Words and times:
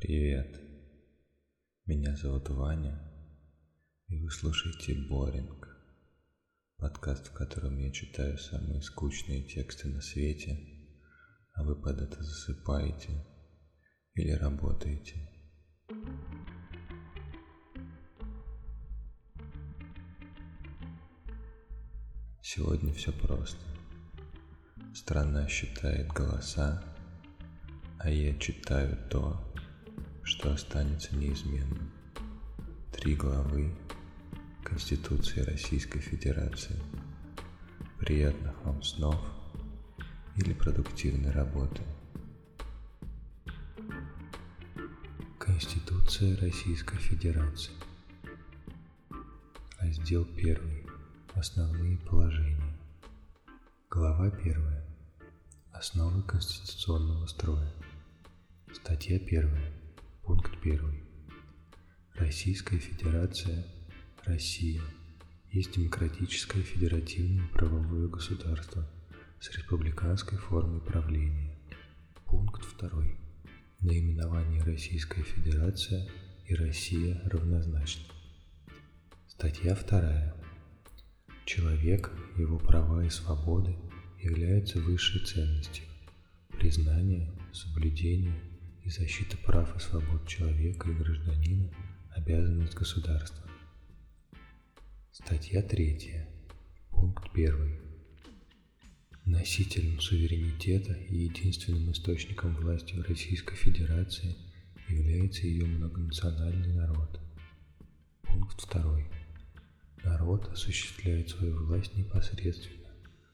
Привет. 0.00 0.58
Меня 1.84 2.16
зовут 2.16 2.48
Ваня, 2.48 2.98
и 4.08 4.18
вы 4.18 4.30
слушаете 4.30 4.94
Боринг, 4.94 5.68
подкаст, 6.78 7.26
в 7.26 7.34
котором 7.34 7.76
я 7.76 7.92
читаю 7.92 8.38
самые 8.38 8.80
скучные 8.80 9.42
тексты 9.42 9.88
на 9.88 10.00
свете, 10.00 10.58
а 11.52 11.64
вы 11.64 11.76
под 11.76 12.00
это 12.00 12.22
засыпаете 12.22 13.12
или 14.14 14.30
работаете. 14.30 15.16
Сегодня 22.40 22.94
все 22.94 23.12
просто. 23.12 23.60
Страна 24.94 25.46
считает 25.46 26.08
голоса, 26.08 26.82
а 27.98 28.08
я 28.08 28.34
читаю 28.38 28.96
то, 29.10 29.46
что 30.22 30.52
останется 30.52 31.14
неизменным. 31.16 31.90
Три 32.92 33.14
главы 33.14 33.74
Конституции 34.64 35.40
Российской 35.40 36.00
Федерации. 36.00 36.76
Приятных 37.98 38.54
вам 38.64 38.82
снов 38.82 39.20
или 40.36 40.52
продуктивной 40.52 41.30
работы. 41.30 41.82
Конституция 45.38 46.36
Российской 46.38 46.98
Федерации. 46.98 47.72
Раздел 49.78 50.24
1. 50.36 50.86
Основные 51.34 51.96
положения. 51.98 52.76
Глава 53.88 54.26
1. 54.26 54.56
Основы 55.72 56.22
конституционного 56.22 57.26
строя. 57.26 57.72
Статья 58.72 59.16
1. 59.16 59.79
Пункт 60.30 60.52
1. 60.62 60.80
Российская 62.14 62.78
Федерация, 62.78 63.66
Россия, 64.24 64.80
есть 65.50 65.74
демократическое 65.74 66.62
федеративное 66.62 67.48
правовое 67.48 68.06
государство 68.06 68.88
с 69.40 69.50
республиканской 69.50 70.38
формой 70.38 70.80
правления. 70.82 71.58
Пункт 72.26 72.62
2. 72.78 72.90
Наименование 73.80 74.62
Российская 74.62 75.24
Федерация 75.24 76.08
и 76.46 76.54
Россия 76.54 77.20
равнозначны. 77.24 78.04
Статья 79.26 79.74
2. 79.74 80.32
Человек, 81.44 82.12
его 82.36 82.60
права 82.60 83.04
и 83.04 83.10
свободы 83.10 83.74
являются 84.20 84.78
высшей 84.78 85.26
ценностью. 85.26 85.86
Признание, 86.50 87.28
соблюдение 87.52 88.49
и 88.84 88.90
защита 88.90 89.36
прав 89.36 89.76
и 89.76 89.80
свобод 89.80 90.26
человека 90.26 90.90
и 90.90 90.94
гражданина– 90.94 91.70
обязанность 92.16 92.74
государства. 92.74 93.44
Статья 95.12 95.62
3. 95.62 96.26
Пункт 96.90 97.30
1. 97.32 97.78
Носителем 99.24 100.00
суверенитета 100.00 100.92
и 100.92 101.24
единственным 101.24 101.92
источником 101.92 102.54
власти 102.56 102.94
в 102.94 103.02
Российской 103.08 103.54
Федерации 103.54 104.36
является 104.88 105.46
ее 105.46 105.66
многонациональный 105.66 106.74
народ. 106.74 107.20
Пункт 108.22 108.68
2. 108.72 109.00
Народ 110.04 110.48
осуществляет 110.48 111.30
свою 111.30 111.64
власть 111.64 111.94
непосредственно, 111.94 112.90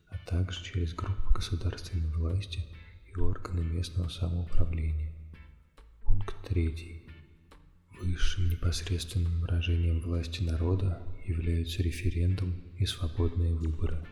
а 0.09 0.19
также 0.19 0.65
через 0.65 0.95
группы 0.95 1.33
государственной 1.35 2.09
власти 2.09 2.65
и 3.07 3.17
органы 3.19 3.63
местного 3.63 4.09
самоуправления. 4.09 5.16
Пункт 6.27 6.49
3. 6.49 7.03
Высшим 8.01 8.49
непосредственным 8.51 9.41
выражением 9.41 10.01
власти 10.01 10.43
народа 10.43 11.01
являются 11.25 11.85
референдум 11.85 12.65
и 12.79 12.85
свободные 12.85 13.55
выборы. 13.55 14.05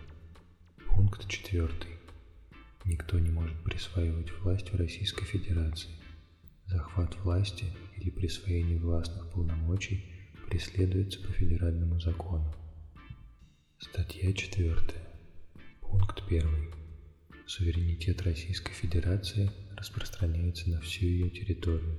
Пункт 0.86 1.26
4. 1.26 1.68
Никто 2.84 3.18
не 3.18 3.30
может 3.30 3.60
присваивать 3.64 4.30
власть 4.38 4.70
в 4.70 4.76
Российской 4.76 5.24
Федерации. 5.24 5.90
Захват 6.66 7.16
власти 7.24 7.66
или 7.96 8.10
присвоение 8.10 8.78
властных 8.78 9.32
полномочий 9.32 10.04
преследуется 10.48 11.20
по 11.20 11.32
федеральному 11.32 11.98
закону. 12.00 12.54
Статья 13.80 14.32
4. 14.32 14.76
Пункт 15.80 16.22
1. 16.28 16.73
Суверенитет 17.46 18.22
Российской 18.22 18.72
Федерации 18.72 19.50
распространяется 19.76 20.70
на 20.70 20.80
всю 20.80 21.04
ее 21.04 21.28
территорию. 21.28 21.98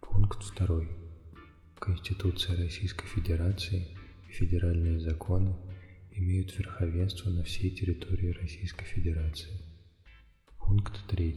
Пункт 0.00 0.40
2. 0.58 0.86
Конституция 1.80 2.58
Российской 2.58 3.06
Федерации 3.06 3.96
и 4.28 4.32
федеральные 4.32 5.00
законы 5.00 5.56
имеют 6.10 6.56
верховенство 6.58 7.30
на 7.30 7.44
всей 7.44 7.70
территории 7.70 8.32
Российской 8.32 8.84
Федерации. 8.84 9.58
Пункт 10.58 11.00
3. 11.08 11.34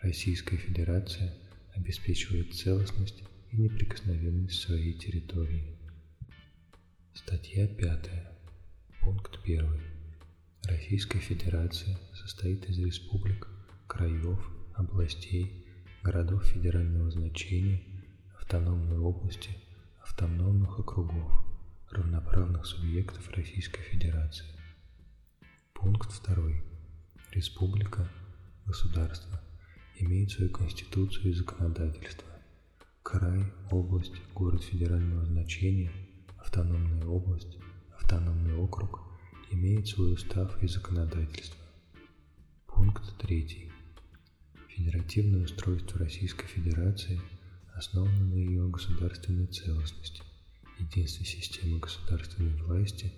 Российская 0.00 0.56
Федерация 0.56 1.34
обеспечивает 1.74 2.54
целостность 2.54 3.22
и 3.52 3.56
неприкосновенность 3.58 4.62
своей 4.62 4.94
территории. 4.94 5.76
Статья 7.12 7.68
5. 7.68 8.10
Пункт 9.02 9.38
1. 9.44 9.97
Российская 10.68 11.18
Федерация 11.18 11.98
состоит 12.12 12.68
из 12.68 12.78
республик, 12.78 13.48
краев, 13.86 14.38
областей, 14.74 15.66
городов 16.02 16.44
федерального 16.44 17.10
значения, 17.10 17.80
автономной 18.38 18.98
области, 18.98 19.48
автономных 20.02 20.78
округов, 20.78 21.32
равноправных 21.90 22.66
субъектов 22.66 23.30
Российской 23.30 23.80
Федерации. 23.80 24.44
Пункт 25.72 26.10
2. 26.26 26.36
Республика, 27.32 28.06
государство 28.66 29.40
имеет 29.96 30.32
свою 30.32 30.50
конституцию 30.50 31.30
и 31.30 31.34
законодательство. 31.34 32.28
Край, 33.02 33.50
область, 33.70 34.20
город 34.34 34.62
федерального 34.62 35.24
значения, 35.24 35.90
автономная 36.36 37.06
область, 37.06 37.56
автономный 37.96 38.54
округ 38.54 39.07
имеет 39.50 39.88
свой 39.88 40.12
устав 40.12 40.62
и 40.62 40.68
законодательство. 40.68 41.58
Пункт 42.66 43.16
3. 43.18 43.70
Федеративное 44.68 45.44
устройство 45.44 45.98
Российской 45.98 46.46
Федерации 46.46 47.20
основано 47.74 48.26
на 48.26 48.34
ее 48.34 48.68
государственной 48.68 49.46
целостности, 49.46 50.22
единстве 50.78 51.24
системы 51.24 51.78
государственной 51.78 52.54
власти, 52.62 53.12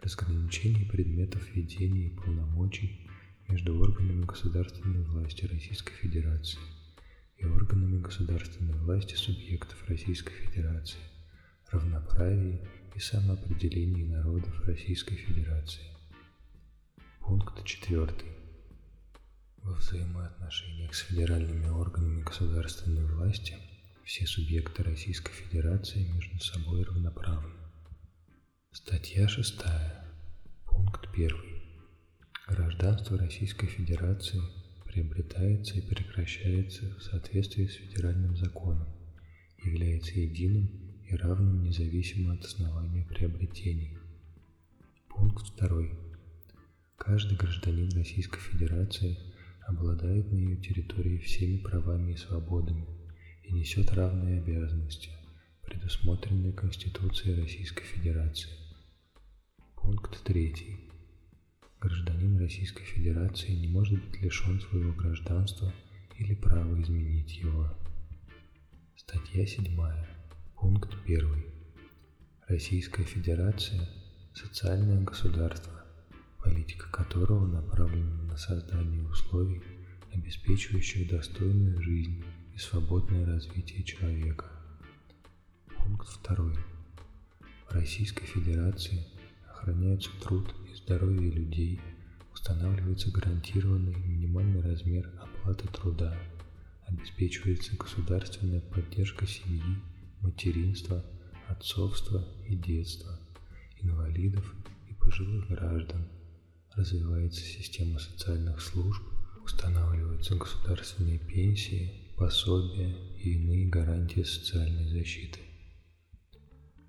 разграничении 0.00 0.84
предметов 0.84 1.42
ведения 1.54 2.06
и 2.06 2.16
полномочий 2.16 3.08
между 3.48 3.78
органами 3.78 4.24
государственной 4.24 5.02
власти 5.02 5.46
Российской 5.46 5.94
Федерации 5.94 6.58
и 7.38 7.44
органами 7.44 8.00
государственной 8.00 8.74
власти 8.74 9.14
субъектов 9.14 9.82
Российской 9.88 10.32
Федерации, 10.32 11.00
равноправии 11.70 12.60
и 12.94 13.00
самоопределении 13.00 14.04
народов 14.04 14.66
Российской 14.66 15.16
Федерации. 15.16 15.82
Пункт 17.20 17.64
4 17.64 18.08
во 19.58 19.74
взаимоотношениях 19.74 20.94
с 20.94 21.00
федеральными 21.00 21.68
органами 21.68 22.22
государственной 22.22 23.04
власти 23.04 23.56
все 24.04 24.26
субъекты 24.26 24.82
Российской 24.82 25.32
Федерации 25.32 26.04
между 26.12 26.38
собой 26.40 26.82
равноправны. 26.82 27.52
Статья 28.72 29.28
6. 29.28 29.62
Пункт 30.66 31.08
1. 31.14 31.36
Гражданство 32.48 33.16
Российской 33.16 33.68
Федерации 33.68 34.40
приобретается 34.84 35.78
и 35.78 35.80
прекращается 35.80 36.94
в 36.96 37.02
соответствии 37.02 37.66
с 37.66 37.74
федеральным 37.74 38.36
законом, 38.36 38.88
является 39.62 40.18
единым 40.18 40.81
и 41.12 41.16
равным 41.16 41.62
независимо 41.62 42.34
от 42.34 42.44
основания 42.44 43.04
приобретений. 43.04 43.96
Пункт 45.08 45.54
2. 45.58 45.68
Каждый 46.96 47.36
гражданин 47.36 47.90
Российской 47.90 48.40
Федерации– 48.40 49.18
обладает 49.66 50.30
на 50.30 50.36
ее 50.36 50.56
территории 50.56 51.18
всеми 51.18 51.58
правами 51.58 52.12
и 52.12 52.16
свободами 52.16 52.86
и 53.44 53.52
несет 53.52 53.92
равные 53.92 54.40
обязанности, 54.40 55.10
предусмотренные 55.62 56.52
Конституцией 56.52 57.40
Российской 57.40 57.84
Федерации. 57.84 58.50
Пункт 59.76 60.22
3. 60.24 60.54
Гражданин 61.80 62.38
Российской 62.38 62.84
Федерации 62.84 63.52
не 63.52 63.68
может 63.68 64.00
быть 64.04 64.20
лишен 64.20 64.60
своего 64.60 64.92
гражданства 64.92 65.72
или 66.18 66.34
права 66.34 66.80
изменить 66.80 67.36
его. 67.38 67.72
Статья 68.96 69.44
7. 69.44 69.76
Пункт 70.62 70.94
1. 71.06 71.44
Российская 72.46 73.02
Федерация– 73.02 73.80
социальное 74.32 75.02
государство, 75.02 75.72
политика 76.38 76.88
которого 76.88 77.48
направлена 77.48 78.22
на 78.28 78.36
создание 78.36 79.02
условий, 79.02 79.60
обеспечивающих 80.14 81.10
достойную 81.10 81.82
жизнь 81.82 82.22
и 82.54 82.58
свободное 82.58 83.26
развитие 83.26 83.82
человека. 83.82 84.52
Пункт 85.78 86.06
2. 86.28 86.54
В 87.68 87.72
Российской 87.74 88.26
Федерации 88.26 89.04
охраняется 89.50 90.10
труд 90.22 90.54
и 90.70 90.76
здоровье 90.76 91.28
людей, 91.28 91.80
устанавливается 92.32 93.10
гарантированный 93.10 93.96
минимальный 93.96 94.60
размер 94.60 95.10
оплаты 95.20 95.66
труда, 95.66 96.16
обеспечивается 96.86 97.76
государственная 97.76 98.60
поддержка 98.60 99.26
семьи, 99.26 99.82
материнства, 100.22 101.04
отцовства 101.48 102.24
и 102.46 102.56
детства, 102.56 103.18
инвалидов 103.80 104.54
и 104.88 104.94
пожилых 104.94 105.48
граждан, 105.48 106.08
развивается 106.74 107.40
система 107.40 107.98
социальных 107.98 108.60
служб, 108.60 109.02
устанавливаются 109.44 110.36
государственные 110.36 111.18
пенсии, 111.18 112.14
пособия 112.16 112.96
и 113.18 113.34
иные 113.34 113.68
гарантии 113.68 114.22
социальной 114.22 114.88
защиты. 114.88 115.40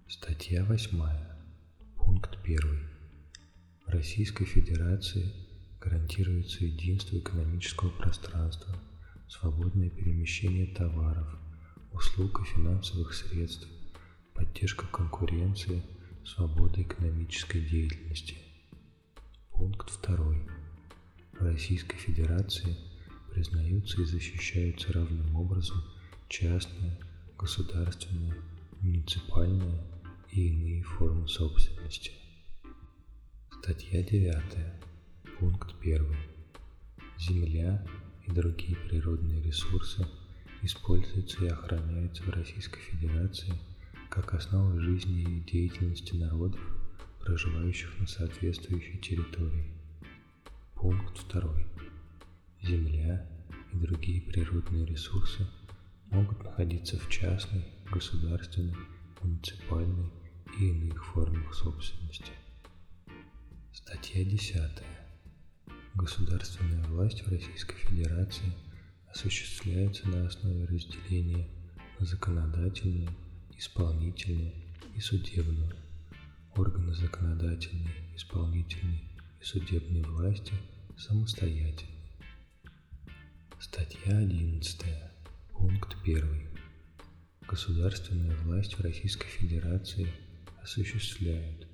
Статья 0.08 0.64
8. 0.66 1.02
Пункт 1.96 2.38
1. 2.44 2.90
В 3.86 3.90
Российской 3.90 4.46
Федерации 4.46 5.34
гарантируется 5.82 6.64
единство 6.64 7.18
экономического 7.18 7.90
пространства, 7.90 8.74
свободное 9.28 9.90
перемещение 9.90 10.68
товаров, 10.76 11.28
услуг 11.94 12.42
и 12.42 12.46
финансовых 12.46 13.14
средств, 13.14 13.68
поддержка 14.34 14.88
конкуренции, 14.88 15.84
свобода 16.26 16.82
экономической 16.82 17.62
деятельности. 17.62 18.38
Пункт 19.52 19.92
2. 20.08 20.18
В 20.18 21.42
Российской 21.42 21.98
Федерации 21.98 22.76
признаются 23.32 24.02
и 24.02 24.06
защищаются 24.06 24.94
равным 24.94 25.36
образом 25.36 25.84
частная, 26.30 27.00
государственная, 27.38 28.36
муниципальная 28.82 29.84
и 30.32 30.48
иные 30.48 30.84
формы 30.84 31.28
собственности. 31.28 32.12
Статья 33.60 34.02
9. 34.04 34.34
Пункт 35.40 35.76
1. 35.82 36.16
Земля 37.20 37.86
и 38.26 38.32
другие 38.32 38.76
природные 38.76 39.42
ресурсы 39.42 40.08
используются 40.64 41.44
и 41.46 41.50
охраняются 41.50 42.24
в 42.24 42.30
Российской 42.30 42.80
Федерации 42.80 43.54
как 44.10 44.34
основа 44.34 44.80
жизни 44.80 45.22
и 45.22 45.52
деятельности 45.52 46.16
народов, 46.16 46.62
проживающих 47.20 48.00
на 48.00 48.08
соответствующей 48.08 48.98
территории. 49.00 49.72
Пункт 50.76 51.28
2. 51.32 51.54
Земля 52.62 53.28
и 53.74 53.78
другие 53.78 54.22
природные 54.22 54.86
ресурсы 54.86 55.48
могут 56.12 56.44
находиться 56.44 57.00
в 57.00 57.10
частной, 57.10 57.66
государственной, 57.92 58.76
муниципальной 59.22 60.12
и 60.60 60.70
иных 60.70 61.06
формах 61.06 61.54
собственности. 61.54 62.32
Статья 63.74 64.24
10. 64.24 64.84
Государственная 65.96 66.84
власть 66.86 67.26
в 67.26 67.30
Российской 67.30 67.76
Федерации 67.76 68.54
осуществляется 69.14 70.08
на 70.10 70.26
основе 70.26 70.66
разделения 70.66 71.48
на 72.00 72.06
законодательную, 72.06 73.10
исполнительную 73.58 74.52
и 74.96 75.00
судебную. 75.00 75.72
Органы 76.56 76.94
законодательной, 76.94 77.94
исполнительной 78.16 79.04
и 79.40 79.44
судебной 79.44 80.02
власти 80.02 80.54
самостоятельны. 80.98 81.92
Статья 83.60 84.18
11. 84.18 84.84
Пункт 85.52 85.96
1. 86.04 86.48
Государственную 87.48 88.36
власть 88.42 88.74
в 88.74 88.82
Российской 88.82 89.28
Федерации 89.28 90.08
осуществляют 90.62 91.68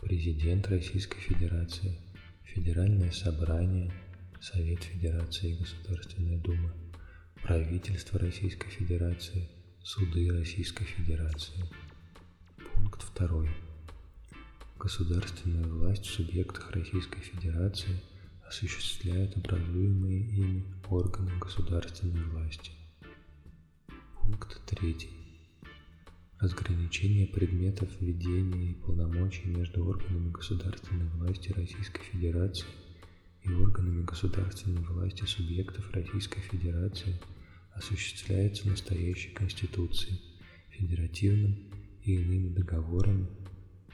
Президент 0.00 0.66
Российской 0.68 1.20
Федерации, 1.20 1.98
Федеральное 2.42 3.12
собрание, 3.12 3.92
Совет 4.40 4.82
Федерации 4.82 5.50
и 5.52 5.56
Государственная 5.56 6.38
Дума, 6.38 6.72
правительство 7.42 8.18
Российской 8.18 8.68
Федерации, 8.68 9.48
суды 9.82 10.30
Российской 10.30 10.84
Федерации. 10.84 11.64
Пункт 12.74 13.04
2. 13.16 13.46
Государственную 14.78 15.78
власть 15.78 16.06
в 16.06 16.10
субъектах 16.10 16.70
Российской 16.72 17.20
Федерации 17.20 18.00
осуществляют 18.46 19.36
образуемые 19.36 20.20
ими 20.20 20.64
органы 20.88 21.30
государственной 21.38 22.22
власти. 22.24 22.72
Пункт 24.20 24.60
3 24.66 25.10
разграничение 26.40 27.26
предметов 27.26 27.88
ведения 28.00 28.70
и 28.70 28.74
полномочий 28.74 29.46
между 29.48 29.84
органами 29.84 30.30
государственной 30.30 31.06
власти 31.10 31.52
Российской 31.52 32.02
Федерации 32.02 32.66
и 33.42 33.52
органами 33.52 34.02
государственной 34.04 34.82
власти 34.82 35.24
субъектов 35.24 35.90
Российской 35.92 36.40
Федерации 36.40 37.20
осуществляется 37.72 38.68
настоящей 38.68 39.30
Конституцией, 39.30 40.20
федеративным 40.70 41.70
и 42.02 42.14
иными 42.14 42.48
договорами 42.48 43.28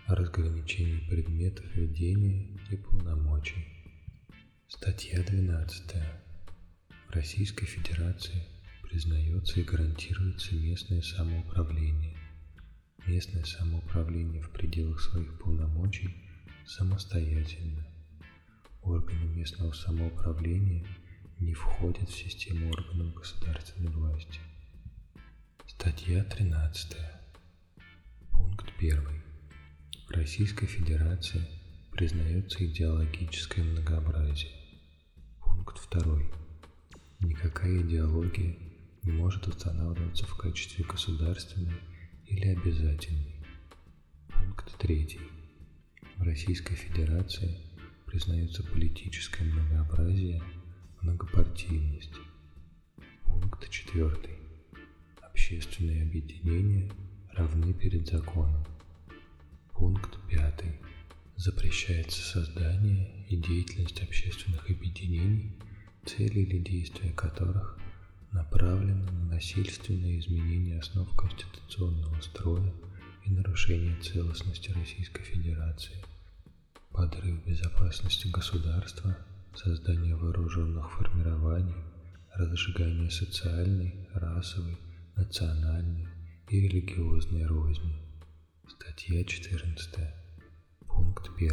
о 0.07 0.15
разграничении 0.15 1.09
предметов 1.09 1.65
ведения 1.75 2.59
и 2.71 2.77
полномочий. 2.77 3.67
Статья 4.69 5.23
12. 5.23 5.95
В 7.09 7.15
Российской 7.15 7.67
Федерации 7.67 8.45
признается 8.83 9.61
и 9.61 9.65
гарантируется 9.65 10.55
местное 10.55 11.03
самоуправление– 11.03 12.17
Местное 13.07 13.45
самоуправление 13.45 14.43
в 14.43 14.51
пределах 14.51 15.01
своих 15.01 15.39
полномочий 15.39 16.13
самостоятельно. 16.67 17.87
Органы 18.87 19.27
местного 19.35 19.73
самоуправления 19.73 20.87
не 21.41 21.55
входят 21.55 22.09
в 22.09 22.15
систему 22.15 22.71
органов 22.71 23.15
государственной 23.15 23.91
власти. 23.91 24.39
Статья 25.67 26.23
13. 26.23 26.97
Пункт 28.31 28.73
1. 28.79 29.03
В 30.07 30.11
Российской 30.13 30.67
Федерации 30.67 31.45
признается 31.91 32.65
идеологическое 32.65 33.65
многообразие. 33.65 34.53
Пункт 35.41 35.81
2. 35.91 36.21
Никакая 37.19 37.81
идеология 37.81 38.57
не 39.03 39.11
может 39.11 39.49
устанавливаться 39.49 40.27
в 40.27 40.37
качестве 40.37 40.85
государственной 40.85 41.81
или 42.27 42.51
обязательный. 42.51 43.35
Пункт 44.29 44.79
3. 44.79 45.19
В 46.19 46.23
Российской 46.23 46.77
Федерации 46.77 47.66
признается 48.17 48.63
политическое 48.63 49.45
многообразие, 49.45 50.43
многопартийность. 51.03 52.15
Пункт 53.27 53.69
4. 53.69 54.11
Общественные 55.21 56.03
объединения 56.03 56.91
равны 57.35 57.75
перед 57.75 58.09
законом. 58.09 58.65
Пункт 59.75 60.17
5. 60.31 60.65
Запрещается 61.37 62.23
создание 62.23 63.27
и 63.29 63.37
деятельность 63.37 64.03
общественных 64.03 64.71
объединений, 64.71 65.53
цели 66.07 66.39
или 66.39 66.59
действия 66.59 67.13
которых 67.13 67.79
направлена 68.33 69.13
на 69.13 69.35
насильственное 69.35 70.19
изменение 70.19 70.79
основ 70.79 71.15
конституционного 71.17 72.19
строя 72.23 72.73
и 73.27 73.31
нарушение 73.31 74.01
целостности 74.01 74.71
Российской 74.71 75.23
Федерации, 75.23 75.97
подрыв 76.97 77.45
безопасности 77.45 78.27
государства, 78.29 79.19
создание 79.55 80.17
вооруженных 80.17 80.91
формирований, 80.93 81.77
разжигание 82.33 83.11
социальной, 83.11 84.09
расовой, 84.15 84.79
национальной 85.15 86.09
и 86.49 86.59
религиозной 86.59 87.45
розни. 87.45 88.01
Статья 88.67 89.23
14. 89.25 89.95
Пункт 90.87 91.29
1. 91.37 91.51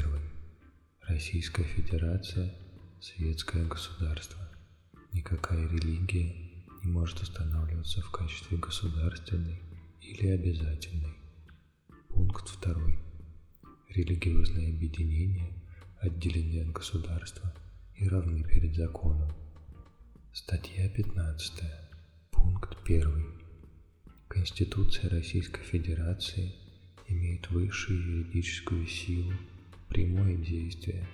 Российская 1.10 1.66
Федерация– 1.66 2.56
светское 3.02 3.66
государство. 3.66 4.40
Никакая 5.12 5.68
религия 5.68 6.34
не 6.84 6.90
может 6.90 7.22
устанавливаться 7.22 8.02
в 8.02 8.10
качестве 8.12 8.58
государственной 8.58 9.60
или 10.00 10.28
обязательной. 10.30 11.18
Пункт 12.08 12.48
2. 12.62 13.13
Религиозные 13.96 14.70
объединения 14.70 15.54
отделены 16.00 16.62
от 16.62 16.72
государства 16.72 17.54
и 17.96 18.08
равны 18.08 18.44
перед 18.44 18.76
законом. 18.76 19.32
Статья 20.34 20.90
15. 20.90 21.64
Пункт 22.32 22.76
1. 22.86 23.26
Конституция 24.28 25.10
Российской 25.10 25.62
Федерации 25.64 26.56
имеет 27.08 27.52
высшую 27.52 28.02
юридическую 28.02 28.88
силу, 28.88 29.34
прямое 29.90 30.38
действие 30.38 31.08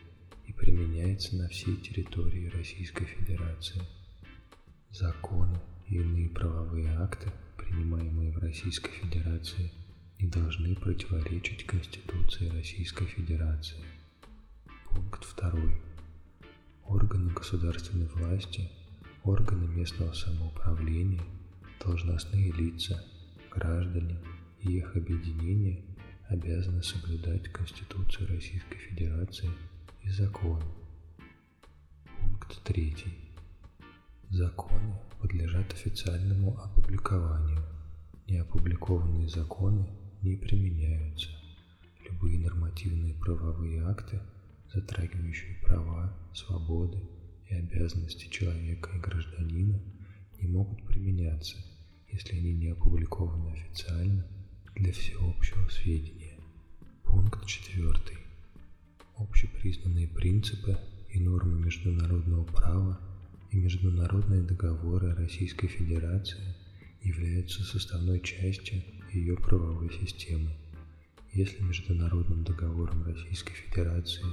и 0.48 0.54
применяется 0.54 1.36
на 1.36 1.50
всей 1.50 1.76
территории 1.76 2.48
Российской 2.48 3.06
Федерации– 3.06 3.82
законы 4.92 5.60
и 5.88 5.96
иные 5.96 6.30
правовые 6.30 6.90
акты, 6.98 7.32
принимаемые 7.58 8.32
в 8.32 8.38
Российской 8.40 8.92
Федерации, 8.92 9.72
не 10.20 10.28
должны 10.28 10.76
противоречить 10.76 11.66
Конституции 11.66 12.50
Российской 12.50 13.06
Федерации. 13.06 13.80
Пункт 14.90 15.26
2. 15.40 15.54
Органы 16.88 17.32
государственной 17.32 18.08
власти, 18.08 18.70
органы 19.24 19.68
местного 19.68 20.12
самоуправления, 20.12 21.24
должностные 21.82 22.52
лица, 22.52 23.02
граждане 23.50 24.20
и 24.60 24.74
их 24.74 24.98
объединения 24.98 25.86
обязаны 26.28 26.84
соблюдать 26.84 27.48
Конституцию 27.54 28.28
Российской 28.28 28.78
Федерации 28.78 29.50
и 30.04 30.10
законы. 30.10 30.66
Пункт 32.20 32.62
3. 32.64 32.96
Законы 34.32 35.00
подлежат 35.22 35.72
официальному 35.72 36.60
опубликованию. 36.60 37.64
Неопубликованные 38.28 39.28
законы 39.30 39.88
не 40.22 40.36
применяются. 40.36 41.30
Любые 42.10 42.40
нормативные 42.40 43.14
правовые 43.14 43.84
акты, 43.84 44.20
затрагивающие 44.74 45.56
права, 45.64 46.14
свободы 46.34 47.00
и 47.50 47.56
обязанности 47.56 48.30
человека 48.30 48.92
и 48.96 49.00
гражданина, 49.00 49.80
не 50.42 50.48
могут 50.48 50.86
применяться, 50.86 51.58
если 52.12 52.38
они 52.38 52.54
не 52.54 52.70
опубликованы 52.70 53.52
официально 53.52 54.26
для 54.76 54.92
всеобщего 54.92 55.68
сведения. 55.70 56.38
Пункт 57.04 57.46
4. 57.46 57.94
Общепризнанные 59.18 60.08
принципы 60.08 60.78
и 61.10 61.20
нормы 61.20 61.60
международного 61.60 62.44
права 62.44 63.00
и 63.52 63.58
международные 63.58 64.44
договоры 64.44 65.16
Российской 65.16 65.68
Федерации 65.68 66.56
являются 67.02 67.64
составной 67.64 68.20
частью 68.22 68.84
ее 69.13 69.36
правовой 69.36 69.92
системы. 69.92 70.51
Если 71.32 71.62
международным 71.62 72.44
договором 72.44 73.04
Российской 73.04 73.54
Федерации 73.54 74.25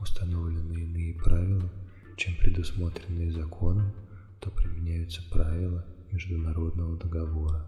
установлены 0.00 0.80
иные 0.80 1.14
правила, 1.14 1.70
чем 2.16 2.36
предусмотренные 2.36 3.32
законом, 3.32 3.92
то 4.40 4.50
применяются 4.50 5.22
правила 5.30 5.86
международного 6.12 6.98
договора. 6.98 7.66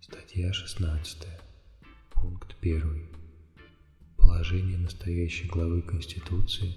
Статья 0.00 0.52
16. 0.52 1.26
Пункт 2.10 2.56
1. 2.60 3.08
Положение 4.16 4.78
настоящей 4.78 5.48
главы 5.48 5.82
Конституции 5.82 6.74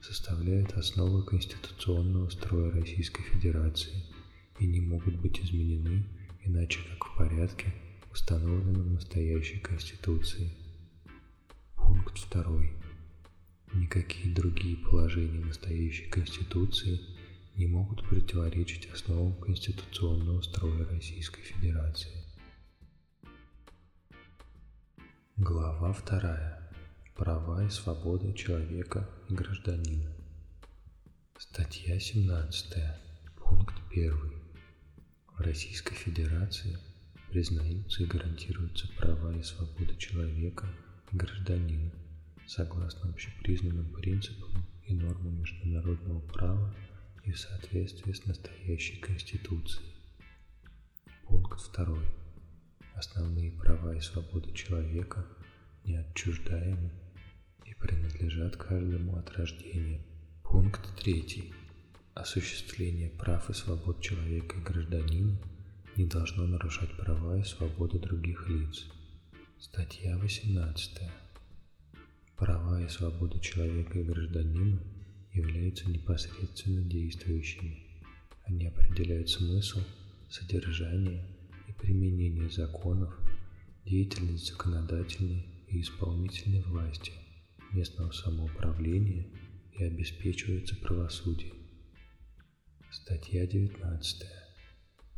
составляет 0.00 0.72
основу 0.72 1.22
конституционного 1.22 2.28
строя 2.30 2.70
Российской 2.70 3.22
Федерации 3.22 4.04
и 4.58 4.66
не 4.66 4.80
могут 4.80 5.16
быть 5.16 5.40
изменены 5.40 6.04
иначе 6.44 6.80
как 6.90 7.06
в 7.06 7.16
порядке, 7.16 7.72
установленном 8.12 8.94
настоящей 8.94 9.58
Конституцией. 9.58 10.52
Пункт 11.74 12.28
2. 12.30 12.44
Никакие 13.72 14.34
другие 14.34 14.76
положения 14.76 15.42
настоящей 15.42 16.10
Конституции 16.10 17.00
не 17.56 17.66
могут 17.66 18.06
противоречить 18.06 18.90
основам 18.92 19.34
конституционного 19.40 20.42
строя 20.42 20.86
Российской 20.88 21.40
Федерации. 21.40 22.12
Глава 25.36 25.94
2. 25.94 26.70
Права 27.16 27.64
и 27.64 27.70
свободы 27.70 28.34
человека 28.34 29.08
и 29.30 29.34
гражданина. 29.34 30.12
Статья 31.38 31.98
17. 31.98 32.76
Пункт 33.36 33.74
1. 33.90 34.32
В 35.34 35.40
Российской 35.40 35.94
Федерации 35.94 36.78
признаются 37.32 38.02
и 38.02 38.06
гарантируются 38.06 38.86
права 38.98 39.34
и 39.34 39.42
свободы 39.42 39.96
человека 39.96 40.68
и 41.10 41.16
гражданина 41.16 41.90
согласно 42.46 43.08
общепризнанным 43.08 43.90
принципам 43.90 44.50
и 44.84 44.92
нормам 44.92 45.40
международного 45.40 46.20
права 46.20 46.74
и 47.24 47.32
в 47.32 47.38
соответствии 47.38 48.12
с 48.12 48.26
настоящей 48.26 49.00
Конституцией. 49.00 49.94
Пункт 51.24 51.58
2. 51.74 51.98
Основные 52.96 53.50
права 53.52 53.96
и 53.96 54.00
свободы 54.00 54.52
человека 54.52 55.26
неотчуждаемы 55.86 56.90
и 57.64 57.72
принадлежат 57.72 58.58
каждому 58.58 59.16
от 59.16 59.30
рождения. 59.38 60.02
Пункт 60.42 60.82
3. 61.02 61.50
Осуществление 62.12 63.08
прав 63.08 63.48
и 63.48 63.54
свобод 63.54 64.02
человека 64.02 64.58
и 64.58 64.62
гражданина 64.62 65.38
не 65.96 66.06
должно 66.06 66.46
нарушать 66.46 66.96
права 66.96 67.38
и 67.38 67.44
свободы 67.44 67.98
других 67.98 68.48
лиц. 68.48 68.86
Статья 69.58 70.16
18. 70.16 71.00
Права 72.36 72.82
и 72.82 72.88
свободы 72.88 73.38
человека 73.40 73.98
и 73.98 74.02
гражданина 74.02 74.82
являются 75.34 75.90
непосредственно 75.90 76.82
действующими. 76.82 77.84
Они 78.44 78.66
определяют 78.66 79.28
смысл, 79.28 79.80
содержание 80.30 81.26
и 81.68 81.72
применение 81.72 82.48
законов, 82.48 83.14
деятельность 83.84 84.48
законодательной 84.48 85.46
и 85.68 85.82
исполнительной 85.82 86.62
власти, 86.62 87.12
местного 87.70 88.12
самоуправления 88.12 89.26
и 89.74 89.84
обеспечивается 89.84 90.74
правосудие. 90.76 91.52
Статья 92.90 93.46
19. 93.46 94.41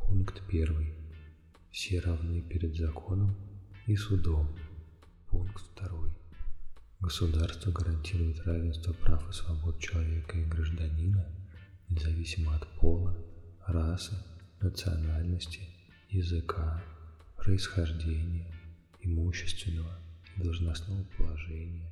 Пункт 0.07 0.43
1. 0.49 0.95
Все 1.71 2.01
равны 2.01 2.41
перед 2.43 2.77
законом 2.77 3.35
и 3.87 3.97
судом. 3.97 4.49
Пункт 5.29 5.65
2. 5.77 5.91
Государство 7.01 7.71
гарантирует 7.73 8.41
равенство 8.47 8.93
прав 8.93 9.29
и 9.29 9.33
свобод 9.33 9.79
человека 9.81 10.39
и 10.39 10.45
гражданина, 10.45 11.27
независимо 11.89 12.55
от 12.55 12.67
пола, 12.79 13.17
расы, 13.67 14.15
национальности, 14.61 15.61
языка, 16.11 16.83
происхождения, 17.37 18.47
имущественного 19.01 19.99
и 20.37 20.43
должностного 20.43 21.05
положения, 21.17 21.91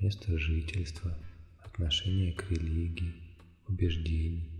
места 0.00 0.36
жительства, 0.38 1.16
отношения 1.64 2.32
к 2.32 2.50
религии, 2.50 3.14
убеждений, 3.66 4.53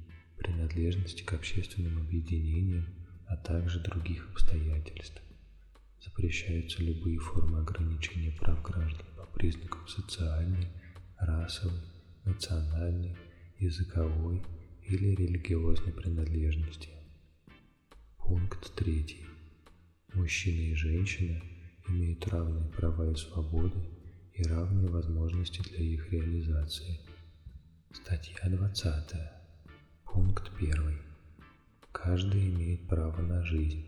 принадлежности 0.45 1.23
к 1.23 1.33
общественным 1.33 1.99
объединениям, 1.99 2.87
а 3.27 3.37
также 3.37 3.81
других 3.81 4.31
обстоятельств. 4.31 5.21
Запрещаются 6.05 6.83
любые 6.83 7.19
формы 7.19 7.59
ограничения 7.61 8.31
прав 8.31 8.63
граждан 8.63 9.07
признаков 9.35 9.91
социальной, 9.91 10.69
расовой, 11.19 11.81
национальной, 12.25 13.17
языковой 13.59 14.43
или 14.85 15.15
религиозной 15.15 15.93
принадлежности. 15.93 16.89
Пункт 18.19 18.75
3. 18.77 19.27
Мужчина 20.15 20.61
и 20.61 20.75
женщина 20.75 21.43
имеют 21.89 22.27
равные 22.29 22.71
права 22.71 23.11
и 23.11 23.17
свободы 23.17 23.79
и 24.35 24.43
равные 24.45 24.89
возможности 24.89 25.61
для 25.69 25.85
их 25.85 26.11
реализации. 26.13 27.01
Статья 27.93 28.49
20. 28.49 29.34
Пункт 30.14 30.49
1. 30.61 30.97
Каждый 31.90 32.47
имеет 32.47 32.87
право 32.87 33.21
на 33.21 33.44
жизнь. 33.44 33.85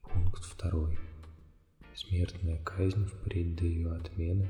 Пункт 0.00 0.44
2. 0.62 0.96
Смертная 1.96 2.62
казнь 2.62 3.04
впредь 3.06 3.56
до 3.56 3.64
ее 3.64 3.90
отмены 3.96 4.48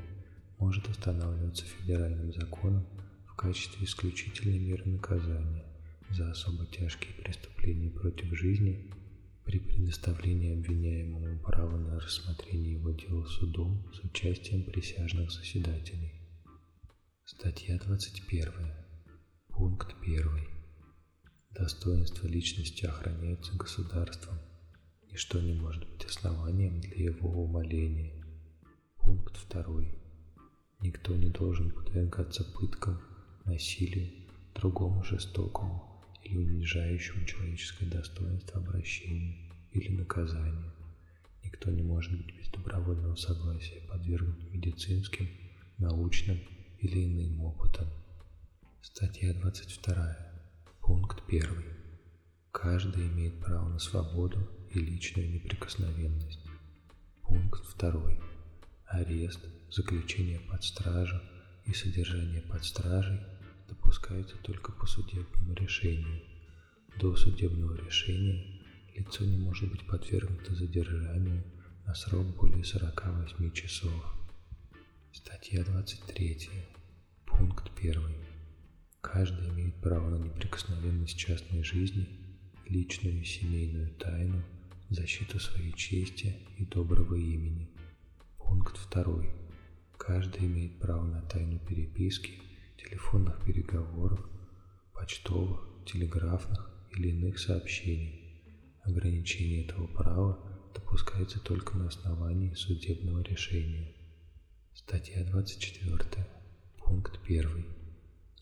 может 0.59 0.87
устанавливаться 0.87 1.65
федеральным 1.65 2.31
законом 2.31 2.85
в 3.25 3.35
качестве 3.35 3.83
исключительной 3.83 4.59
меры 4.59 4.85
наказания 4.85 5.65
за 6.11 6.29
особо 6.29 6.67
тяжкие 6.67 7.15
преступления 7.15 7.89
против 7.89 8.37
жизни 8.37 8.91
при 9.43 9.57
предоставлении 9.57 10.53
обвиняемому 10.53 11.39
права 11.39 11.77
на 11.77 11.99
рассмотрение 11.99 12.73
его 12.73 12.91
дела 12.91 13.25
судом 13.25 13.91
с 13.91 14.01
участием 14.01 14.63
присяжных 14.63 15.31
заседателей. 15.31 16.13
Статья 17.23 17.79
21. 17.79 18.51
Пункт 19.47 19.95
1. 20.03 20.54
Достоинство 21.57 22.27
личности 22.27 22.85
охраняется 22.85 23.55
государством– 23.55 24.37
Ничто 25.15 25.39
не 25.39 25.53
может 25.53 25.87
быть 25.87 26.03
основанием 26.03 26.81
для 26.81 27.05
его 27.05 27.29
умоления. 27.45 28.21
Пункт 28.97 29.37
второй. 29.37 29.97
Никто 30.81 31.15
не 31.15 31.29
должен 31.29 31.71
подвергаться 31.71 32.43
пыткам, 32.43 32.99
насилию, 33.45 34.11
другому 34.55 35.05
жестокому 35.05 36.03
или 36.21 36.35
унижающему 36.35 37.25
человеческое 37.25 37.85
достоинство 37.85 38.59
обращению 38.59 39.37
или 39.71 39.95
наказанию. 39.95 40.73
Никто 41.45 41.71
не 41.71 41.81
может 41.81 42.11
быть 42.11 42.35
без 42.35 42.49
добровольного 42.49 43.15
согласия 43.15 43.87
подвергнут 43.87 44.51
медицинским, 44.51 45.29
научным 45.77 46.41
или 46.79 47.05
иным 47.05 47.39
опытам. 47.39 47.87
Статья 48.81 49.33
22. 49.33 50.34
Пункт 50.85 51.23
1. 51.27 51.49
Каждый 52.51 53.07
имеет 53.07 53.39
право 53.39 53.67
на 53.69 53.79
свободу 53.79 54.47
и 54.69 54.79
личную 54.79 55.31
неприкосновенность. 55.31 56.45
Пункт 57.23 57.63
2. 57.79 58.11
Арест, 58.85 59.39
заключение 59.71 60.39
под 60.41 60.63
стражу 60.63 61.19
и 61.65 61.73
содержание 61.73 62.43
под 62.43 62.63
стражей 62.63 63.19
допускаются 63.67 64.37
только 64.43 64.71
по 64.73 64.85
судебному 64.85 65.55
решению. 65.55 66.21
До 66.99 67.15
судебного 67.15 67.83
решения 67.83 68.61
лицо 68.95 69.25
не 69.25 69.37
может 69.37 69.71
быть 69.71 69.87
подвергнуто 69.87 70.53
задержанию 70.53 71.43
на 71.87 71.95
срок 71.95 72.27
более 72.35 72.63
48 72.63 73.51
часов. 73.53 74.15
Статья 75.11 75.63
23. 75.63 76.47
Пункт 77.25 77.71
1. 77.75 78.24
Каждый 79.13 79.49
имеет 79.49 79.75
право 79.75 80.09
на 80.09 80.15
неприкосновенность 80.15 81.15
частной 81.15 81.63
жизни, 81.63 82.09
личную 82.67 83.21
и 83.21 83.23
семейную 83.23 83.93
тайну, 83.97 84.41
защиту 84.89 85.39
своей 85.39 85.73
чести 85.73 86.35
и 86.57 86.65
доброго 86.65 87.13
имени. 87.13 87.69
Пункт 88.39 88.79
2. 88.91 89.23
Каждый 89.99 90.47
имеет 90.47 90.79
право 90.79 91.05
на 91.05 91.21
тайну 91.21 91.59
переписки, 91.59 92.31
телефонных 92.77 93.45
переговоров, 93.45 94.27
почтовых, 94.91 95.69
телеграфных 95.85 96.71
или 96.95 97.09
иных 97.09 97.37
сообщений. 97.37 98.41
Ограничение 98.81 99.65
этого 99.65 99.85
права 99.85 100.39
допускается 100.73 101.39
только 101.39 101.77
на 101.77 101.87
основании 101.87 102.55
судебного 102.55 103.21
решения. 103.21 103.93
Статья 104.73 105.23
24. 105.25 106.27
Пункт 106.79 107.19
1. 107.23 107.74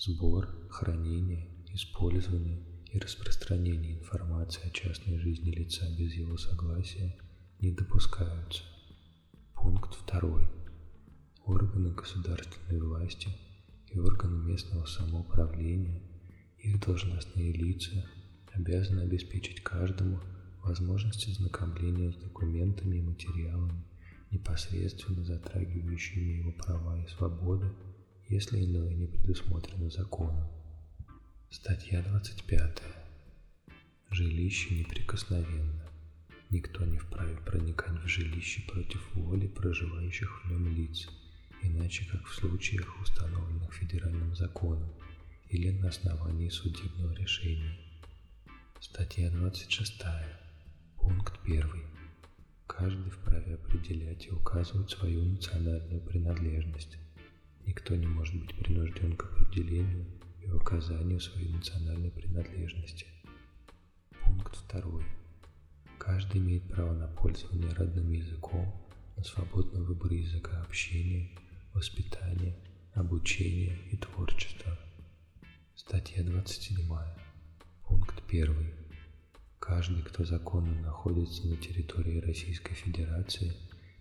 Сбор, 0.06 0.50
хранение, 0.70 1.48
использование 1.74 2.62
и 2.92 3.00
распространение 3.00 3.94
информации 4.00 4.68
о 4.68 4.70
частной 4.70 5.18
жизни 5.18 5.52
лица 5.52 5.86
без 5.98 6.14
его 6.16 6.36
согласия 6.36 7.16
не 7.62 7.72
допускаются. 7.72 8.64
Пункт 9.54 9.98
2. 10.12 10.52
Органы 11.46 11.92
государственной 11.92 12.82
власти 12.82 13.30
и 13.94 13.98
органы 13.98 14.44
местного 14.44 14.84
самоуправления, 14.84 16.02
их 16.58 16.82
должностные 16.82 17.54
лица 17.54 18.06
обязаны 18.52 19.04
обеспечить 19.04 19.64
каждому 19.64 20.20
возможность 20.64 21.30
ознакомления 21.30 22.12
с 22.12 22.16
документами 22.16 22.98
и 22.98 23.02
материалами, 23.02 23.86
непосредственно 24.32 25.24
затрагивающими 25.24 26.40
его 26.40 26.52
права 26.52 27.02
и 27.02 27.08
свободы, 27.08 27.72
если 28.30 28.64
иное 28.64 28.94
не 28.94 29.08
предусмотрено 29.08 29.90
законом. 29.90 30.48
Статья 31.50 32.02
25. 32.02 32.82
Жилище 34.12 34.76
неприкосновенно. 34.76 35.90
Никто 36.50 36.86
не 36.86 36.98
вправе 36.98 37.36
проникать 37.38 38.00
в 38.04 38.08
жилище 38.08 38.62
против 38.72 39.16
воли 39.16 39.48
проживающих 39.48 40.44
в 40.44 40.50
нем 40.50 40.68
лиц, 40.68 41.10
иначе 41.62 42.06
как 42.12 42.26
в 42.28 42.36
случаях, 42.36 43.02
установленных 43.02 43.74
федеральным 43.74 44.36
законом 44.36 44.94
или 45.50 45.72
на 45.72 45.90
основании 45.90 46.50
судебного 46.50 47.14
решения. 47.14 47.78
Статья 48.80 49.30
26. 49.32 50.04
Пункт 50.98 51.40
1. 51.44 51.70
Каждый 52.68 53.12
вправе 53.12 53.56
определять 53.56 54.28
и 54.28 54.32
указывать 54.32 54.90
свою 54.92 55.24
национальную 55.26 56.02
принадлежность. 56.02 56.98
Никто 57.66 57.96
не 57.96 58.08
может 58.08 58.36
быть 58.36 58.56
принужден 58.56 59.16
к 59.16 59.26
определению 59.26 60.06
и 60.42 60.50
указанию 60.50 61.20
своей 61.20 61.50
национальной 61.50 62.12
принадлежности. 62.12 63.06
Пункт 64.24 64.58
2. 64.72 65.04
Каждый 65.98 66.42
имеет 66.42 66.70
право 66.70 66.94
на 66.94 67.08
пользование 67.08 67.72
родным 67.74 68.12
языком, 68.12 68.74
на 69.16 69.24
свободный 69.24 69.82
выбор 69.82 70.12
языка 70.12 70.62
общения, 70.62 71.30
воспитания, 71.74 72.56
обучения 72.94 73.78
и 73.92 73.98
творчества. 73.98 74.78
Статья 75.76 76.24
27. 76.24 76.88
Пункт 77.88 78.24
1. 78.28 78.74
Каждый, 79.60 80.02
кто 80.02 80.26
законно 80.26 80.82
находится 80.82 81.48
на 81.48 81.56
территории 81.56 82.20
Российской 82.20 82.74
Федерации, 82.74 83.54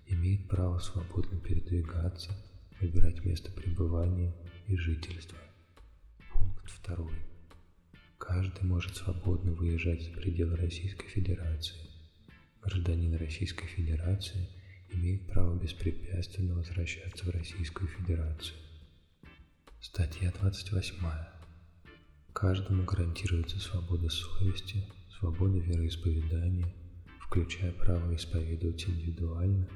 имеет 0.06 0.48
право 0.48 0.80
свободно 0.80 1.38
передвигаться, 1.38 2.32
выбирать 2.82 3.24
место 3.24 3.52
пребывания 3.52 4.34
и 4.66 4.76
жительства. 4.76 5.38
Пункт 6.32 6.64
2. 6.84 7.08
Каждый 8.18 8.64
может 8.64 8.96
свободно 8.96 9.52
выезжать 9.52 10.02
за 10.02 10.10
пределы 10.10 10.56
Российской 10.56 11.06
Федерации. 11.06 11.76
Гражданин 12.60 13.14
Российской 13.14 13.66
Федерации 13.66 14.48
имеет 14.90 15.26
право 15.28 15.56
беспрепятственно 15.58 16.54
возвращаться 16.54 17.24
в 17.24 17.30
Российскую 17.30 17.88
Федерацию. 17.88 18.56
Статья 19.80 20.32
28. 20.40 20.96
Каждому 22.32 22.84
гарантируется 22.84 23.60
свобода 23.60 24.08
совести, 24.08 24.84
свобода 25.18 25.58
вероисповедания, 25.58 26.72
включая 27.20 27.72
право 27.72 28.14
исповедовать 28.14 28.88
индивидуально 28.88 29.68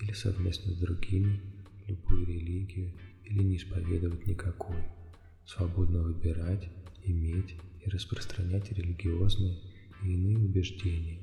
или 0.00 0.12
совместно 0.12 0.72
с 0.72 0.76
другими 0.76 1.40
любую 1.86 2.26
религию 2.26 2.92
или 3.24 3.42
не 3.42 3.56
исповедовать 3.56 4.26
никакой, 4.26 4.82
свободно 5.44 6.02
выбирать, 6.02 6.68
иметь 7.04 7.56
и 7.84 7.90
распространять 7.90 8.70
религиозные 8.72 9.58
и 10.02 10.12
иные 10.14 10.38
убеждения 10.38 11.20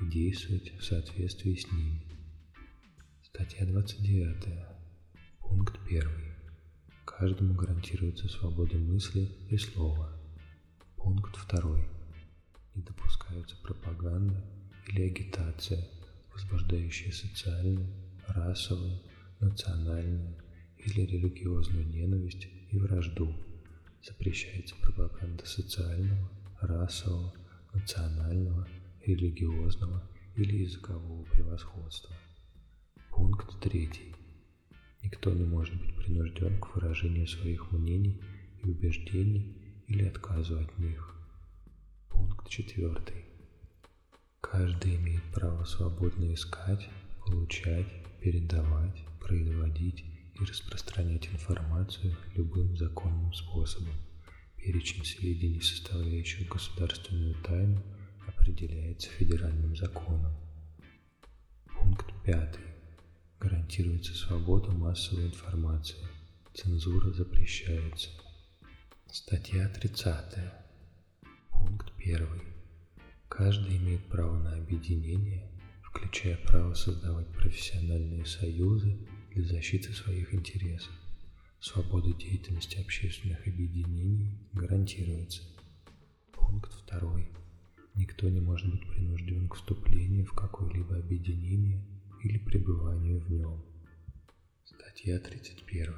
и 0.00 0.06
действовать 0.06 0.72
в 0.78 0.84
соответствии 0.84 1.54
с 1.54 1.70
ними. 1.70 2.02
Статья 3.22 3.66
29. 3.66 4.36
Пункт 5.40 5.78
1. 5.86 6.02
Каждому 7.04 7.54
гарантируется 7.54 8.28
свобода 8.28 8.76
мысли 8.78 9.30
и 9.50 9.56
слова. 9.56 10.12
Пункт 10.96 11.36
2 11.48 12.00
не 12.74 12.82
допускаются 12.82 13.56
пропаганда 13.62 14.44
или 14.88 15.02
агитация, 15.02 15.86
возбуждающая 16.32 17.12
социальную, 17.12 17.88
расовую, 18.28 19.00
национальную 19.40 20.36
или 20.78 21.02
религиозную 21.02 21.86
ненависть 21.86 22.48
и 22.70 22.78
вражду. 22.78 23.34
Запрещается 24.02 24.74
пропаганда 24.76 25.44
социального, 25.46 26.30
расового, 26.60 27.34
национального, 27.74 28.66
религиозного 29.04 30.02
или 30.36 30.62
языкового 30.62 31.24
превосходства. 31.24 32.14
Пункт 33.10 33.60
3. 33.60 33.90
Никто 35.02 35.32
не 35.32 35.44
может 35.44 35.74
быть 35.80 35.94
принужден 35.96 36.58
к 36.60 36.74
выражению 36.74 37.26
своих 37.26 37.72
мнений 37.72 38.20
и 38.62 38.68
убеждений 38.68 39.56
или 39.86 40.04
отказу 40.04 40.58
от 40.60 40.78
них. 40.78 41.16
Пункт 42.08 42.48
четвертый. 42.48 43.24
Каждый 44.40 44.96
имеет 44.96 45.22
право 45.32 45.64
свободно 45.64 46.32
искать, 46.32 46.88
получать, 47.24 47.86
передавать, 48.20 48.96
производить 49.20 50.04
и 50.34 50.44
распространять 50.44 51.28
информацию 51.28 52.16
любым 52.34 52.76
законным 52.76 53.32
способом. 53.32 53.94
Перечень 54.56 55.04
сведений, 55.04 55.60
составляющих 55.60 56.48
государственную 56.48 57.34
тайну, 57.42 57.82
определяется 58.26 59.08
федеральным 59.10 59.76
законом. 59.76 60.34
Пункт 61.66 62.06
пятый. 62.24 62.64
Гарантируется 63.38 64.14
свобода 64.14 64.70
массовой 64.70 65.26
информации. 65.26 65.96
Цензура 66.54 67.10
запрещается. 67.10 68.10
Статья 69.10 69.68
30. 69.68 70.36
Пункт 71.50 71.90
1. 71.98 72.28
Каждый 73.28 73.78
имеет 73.78 74.04
право 74.08 74.38
на 74.38 74.56
объединение, 74.56 75.49
включая 76.10 76.38
право 76.38 76.74
создавать 76.74 77.28
профессиональные 77.28 78.26
союзы 78.26 78.98
для 79.32 79.44
защиты 79.44 79.92
своих 79.92 80.34
интересов. 80.34 80.92
Свобода 81.60 82.12
деятельности 82.12 82.80
общественных 82.80 83.46
объединений 83.46 84.36
гарантируется. 84.52 85.42
Пункт 86.32 86.72
2. 86.90 87.20
Никто 87.94 88.28
не 88.28 88.40
может 88.40 88.68
быть 88.72 88.88
принужден 88.88 89.48
к 89.48 89.54
вступлению 89.54 90.26
в 90.26 90.32
какое-либо 90.32 90.96
объединение 90.96 91.80
или 92.24 92.38
пребыванию 92.38 93.20
в 93.20 93.30
нем. 93.30 93.64
Статья 94.64 95.20
31. 95.20 95.94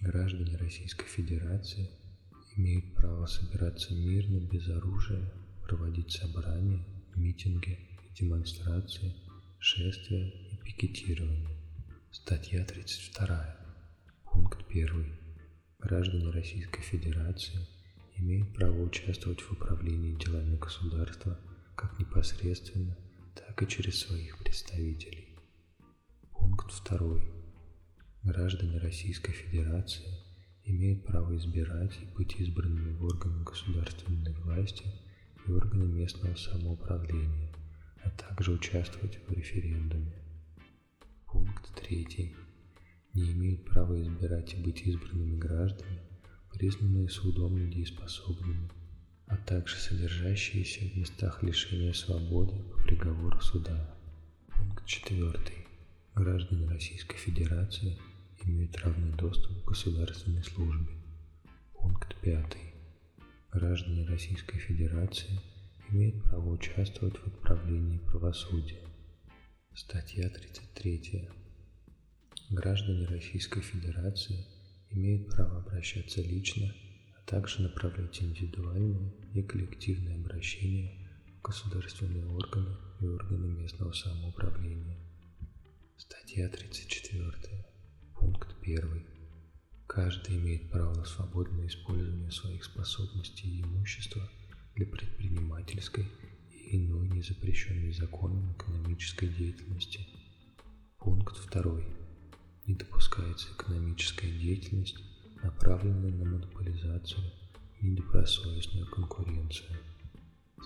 Граждане 0.00 0.56
Российской 0.56 1.06
Федерации– 1.06 1.90
имеют 2.56 2.94
право 2.94 3.26
собираться 3.26 3.94
мирно, 3.94 4.38
без 4.38 4.66
оружия, 4.70 5.30
проводить 5.62 6.10
собрания, 6.10 6.82
митинги 7.14 7.78
и 8.08 8.14
демонстрации, 8.14 9.14
шествия 9.58 10.28
и 10.52 10.56
пикетирование. 10.64 11.56
Статья 12.10 12.64
32. 12.64 13.56
Пункт 14.24 14.64
1. 14.68 15.18
Граждане 15.78 16.30
Российской 16.30 16.82
Федерации 16.82 17.58
имеют 18.16 18.52
право 18.54 18.82
участвовать 18.82 19.40
в 19.40 19.52
управлении 19.52 20.16
делами 20.16 20.56
государства 20.56 21.38
как 21.74 21.98
непосредственно, 21.98 22.96
так 23.34 23.62
и 23.62 23.68
через 23.68 24.00
своих 24.00 24.38
представителей. 24.38 25.36
Пункт 26.32 26.70
2. 26.88 27.20
Граждане 28.22 28.78
Российской 28.78 29.32
Федерации 29.32 30.06
имеют 30.64 31.04
право 31.04 31.36
избирать 31.36 31.96
и 32.02 32.14
быть 32.16 32.34
избранными 32.40 32.92
в 32.92 33.04
органы 33.04 33.44
государственной 33.44 34.32
власти 34.32 34.84
и 35.46 35.50
органы 35.50 35.86
местного 35.86 36.34
самоуправления, 36.34 37.45
а 38.06 38.10
также 38.10 38.52
участвовать 38.52 39.18
в 39.26 39.32
референдуме. 39.32 40.14
Пункт 41.26 41.74
3. 41.74 42.34
Не 43.14 43.32
имеют 43.32 43.64
права 43.64 44.00
избирать 44.00 44.54
и 44.54 44.62
быть 44.62 44.82
избранными 44.82 45.36
граждане, 45.36 46.00
признанные 46.52 47.08
судом 47.08 47.58
недееспособными, 47.58 48.70
а 49.26 49.36
также 49.36 49.76
содержащиеся 49.76 50.80
в 50.80 50.96
местах 50.96 51.42
лишения 51.42 51.92
свободы 51.92 52.56
по 52.70 52.78
приговору 52.82 53.40
суда. 53.40 53.94
Пункт 54.56 54.86
4. 54.86 55.32
Граждане 56.14 56.68
Российской 56.68 57.16
Федерации– 57.16 57.98
имеют 58.44 58.76
равный 58.78 59.12
доступ 59.12 59.62
к 59.62 59.68
государственной 59.68 60.44
службе. 60.44 60.92
Пункт 61.74 62.14
5. 62.20 62.56
Граждане 63.52 64.06
Российской 64.06 64.58
Федерации 64.58 65.40
имеют 65.90 66.22
право 66.24 66.50
участвовать 66.50 67.16
в 67.16 67.26
отправлении 67.26 67.98
правосудия. 67.98 68.80
Статья 69.74 70.28
33. 70.28 71.28
Граждане 72.50 73.06
Российской 73.06 73.60
Федерации 73.60 74.46
имеют 74.90 75.28
право 75.30 75.58
обращаться 75.58 76.22
лично, 76.22 76.72
а 77.16 77.26
также 77.26 77.62
направлять 77.62 78.22
индивидуальные 78.22 79.12
и 79.34 79.42
коллективные 79.42 80.16
обращения 80.16 81.08
в 81.38 81.42
государственные 81.42 82.26
органы 82.26 82.76
и 83.00 83.06
органы 83.06 83.48
местного 83.48 83.92
самоуправления. 83.92 84.96
Статья 85.96 86.48
34. 86.48 87.66
Пункт 88.14 88.54
1. 88.62 89.06
Каждый 89.86 90.38
имеет 90.38 90.70
право 90.70 90.94
на 90.94 91.04
свободное 91.04 91.66
использование 91.68 92.30
своих 92.30 92.64
способностей 92.64 93.58
и 93.58 93.62
имущества 93.62 94.28
для 94.76 94.84
предпринимательской 94.86 96.06
и 96.50 96.76
иной 96.76 97.08
незапрещенной 97.08 97.92
законом 97.92 98.52
экономической 98.52 99.26
деятельности. 99.26 100.06
Пункт 100.98 101.34
2. 101.50 101.80
Не 102.66 102.74
допускается 102.74 103.48
экономическая 103.54 104.30
деятельность, 104.30 104.98
направленная 105.42 106.12
на 106.12 106.24
монополизацию 106.26 107.24
и 107.80 107.86
недобросовестную 107.86 108.86
конкуренцию. 108.88 109.78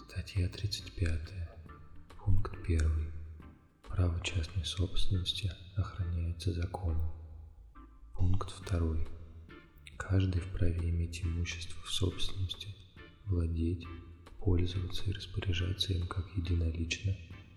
Статья 0.09 0.49
35. 0.49 1.21
Пункт 2.25 2.53
1. 2.65 3.13
Право 3.87 4.21
частной 4.25 4.65
собственности 4.65 5.53
охраняется 5.77 6.53
законом. 6.53 7.13
Пункт 8.15 8.53
2. 8.69 8.97
Каждый 9.97 10.41
вправе 10.41 10.91
иметь 10.91 11.23
имущество 11.23 11.81
в 11.85 11.93
собственности, 11.93 12.75
владеть, 13.31 13.87
пользоваться 14.39 15.09
и 15.09 15.13
распоряжаться 15.13 15.93
им 15.93 16.07
как 16.07 16.27
единолично, 16.37 17.17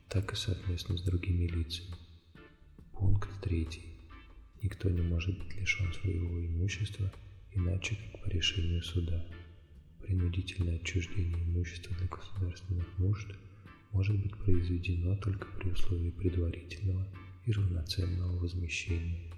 так 0.09 0.31
и 0.31 0.35
совместно 0.35 0.97
с 0.97 1.01
другими 1.01 1.45
лицами. 1.47 1.95
Пункт 2.91 3.29
3. 3.41 3.67
Никто 4.61 4.89
не 4.89 5.01
может 5.01 5.37
быть 5.37 5.55
лишен 5.55 5.91
своего 5.93 6.45
имущества 6.45 7.11
иначе 7.51 7.95
как 7.95 8.23
по 8.23 8.29
решению 8.29 8.83
суда. 8.83 9.25
Принудительное 10.01 10.75
отчуждение 10.75 11.43
имущества 11.43 11.95
для 11.97 12.07
государственных 12.07 12.97
нужд 12.97 13.27
может 13.91 14.19
быть 14.21 14.35
произведено 14.37 15.15
только 15.17 15.47
при 15.57 15.69
условии 15.69 16.11
предварительного 16.11 17.07
и 17.45 17.51
равноценного 17.51 18.37
возмещения. 18.37 19.31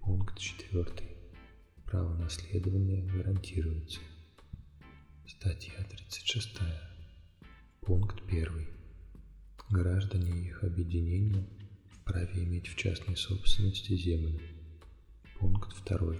Пункт 0.00 0.38
4. 0.38 0.86
Право 1.84 2.16
наследования 2.16 3.02
гарантируется. 3.02 4.00
Статья 5.28 5.74
36. 5.90 6.58
Пункт 7.82 8.22
1. 8.28 8.66
Граждане 9.68 10.30
и 10.30 10.46
их 10.46 10.64
объединения 10.64 11.46
вправе 11.90 12.44
иметь 12.44 12.66
в 12.68 12.76
частной 12.76 13.14
собственности 13.14 13.94
землю. 13.94 14.40
Пункт 15.38 15.76
2. 15.86 16.16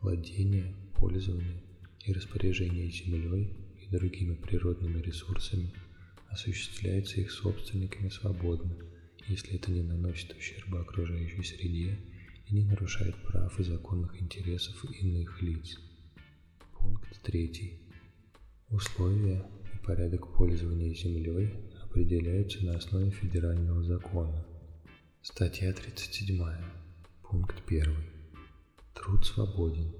Владение, 0.00 0.74
пользование 0.96 1.62
и 2.04 2.12
распоряжение 2.12 2.90
землей 2.90 3.56
и 3.80 3.86
другими 3.86 4.34
природными 4.34 5.00
ресурсами 5.00 5.72
осуществляется 6.30 7.20
их 7.20 7.30
собственниками 7.30 8.08
свободно, 8.08 8.76
если 9.28 9.54
это 9.54 9.70
не 9.70 9.82
наносит 9.82 10.36
ущерба 10.36 10.80
окружающей 10.80 11.44
среде 11.44 12.00
и 12.48 12.54
не 12.54 12.64
нарушает 12.64 13.14
прав 13.22 13.58
и 13.60 13.62
законных 13.62 14.20
интересов 14.20 14.84
иных 15.00 15.40
лиц. 15.40 15.78
Пункт 16.76 17.22
3. 17.22 17.83
Условия 18.74 19.40
и 19.72 19.86
порядок 19.86 20.34
пользования 20.36 20.92
землей 20.94 21.54
определяются 21.84 22.66
на 22.66 22.74
основе 22.74 23.08
федерального 23.12 23.84
закона. 23.84 24.44
Статья 25.22 25.72
37. 25.72 26.44
Пункт 27.22 27.62
1. 27.68 27.94
Труд 28.94 29.24
свободен. 29.24 29.94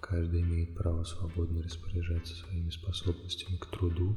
Каждый 0.00 0.42
имеет 0.42 0.74
право 0.74 1.02
свободно 1.04 1.62
распоряжаться 1.62 2.34
своими 2.34 2.68
способностями 2.68 3.56
к 3.56 3.64
труду, 3.70 4.14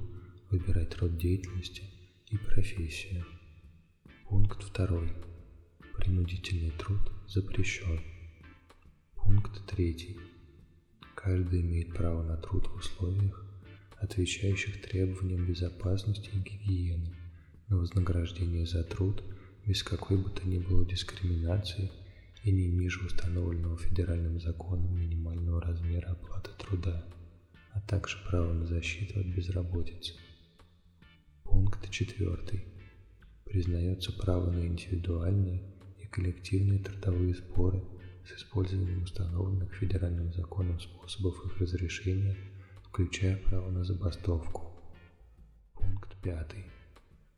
выбирать 0.50 0.98
род 0.98 1.16
деятельности 1.16 1.84
и 2.28 2.36
профессию. 2.38 3.24
Пункт 4.28 4.66
2. 4.76 5.00
Принудительный 5.96 6.72
труд 6.72 7.10
запрещен. 7.30 8.02
Пункт 9.16 9.66
3. 9.66 10.18
Каждый 11.16 11.62
имеет 11.62 11.94
право 11.94 12.22
на 12.22 12.36
труд 12.36 12.68
в 12.68 12.76
условиях, 12.76 13.43
отвечающих 14.04 14.82
требованиям 14.82 15.46
безопасности 15.46 16.30
и 16.34 16.39
гигиены, 16.39 17.16
на 17.70 17.78
вознаграждение 17.78 18.66
за 18.66 18.84
труд 18.84 19.24
без 19.66 19.82
какой 19.82 20.18
бы 20.18 20.30
то 20.30 20.48
ни 20.48 20.58
было 20.58 20.86
дискриминации 20.86 21.89
и 22.44 22.52
не 22.52 22.68
ниже 22.68 23.06
установленного 23.06 23.78
федеральным 23.78 24.39
законом 24.39 25.00
минимального 25.00 25.62
размера 25.62 26.12
оплаты 26.12 26.52
труда, 26.60 27.06
а 27.72 27.80
также 27.82 28.18
право 28.28 28.52
на 28.52 28.68
защиту 28.68 29.22
от 29.22 29.26
безработицы. 29.26 30.13
Пункт 31.44 31.89
4. 31.89 32.66
Признается 33.46 34.12
право 34.12 34.52
на 34.52 34.68
индивидуальные 34.68 35.74
коллективные 36.13 36.80
трудовые 36.80 37.34
споры 37.34 37.82
с 38.26 38.38
использованием 38.38 39.04
установленных 39.04 39.74
федеральным 39.74 40.32
законом 40.32 40.80
способов 40.80 41.44
их 41.46 41.58
разрешения, 41.60 42.38
включая 42.94 43.38
право 43.38 43.72
на 43.72 43.84
забастовку. 43.84 44.72
Пункт 45.74 46.16
5. 46.22 46.56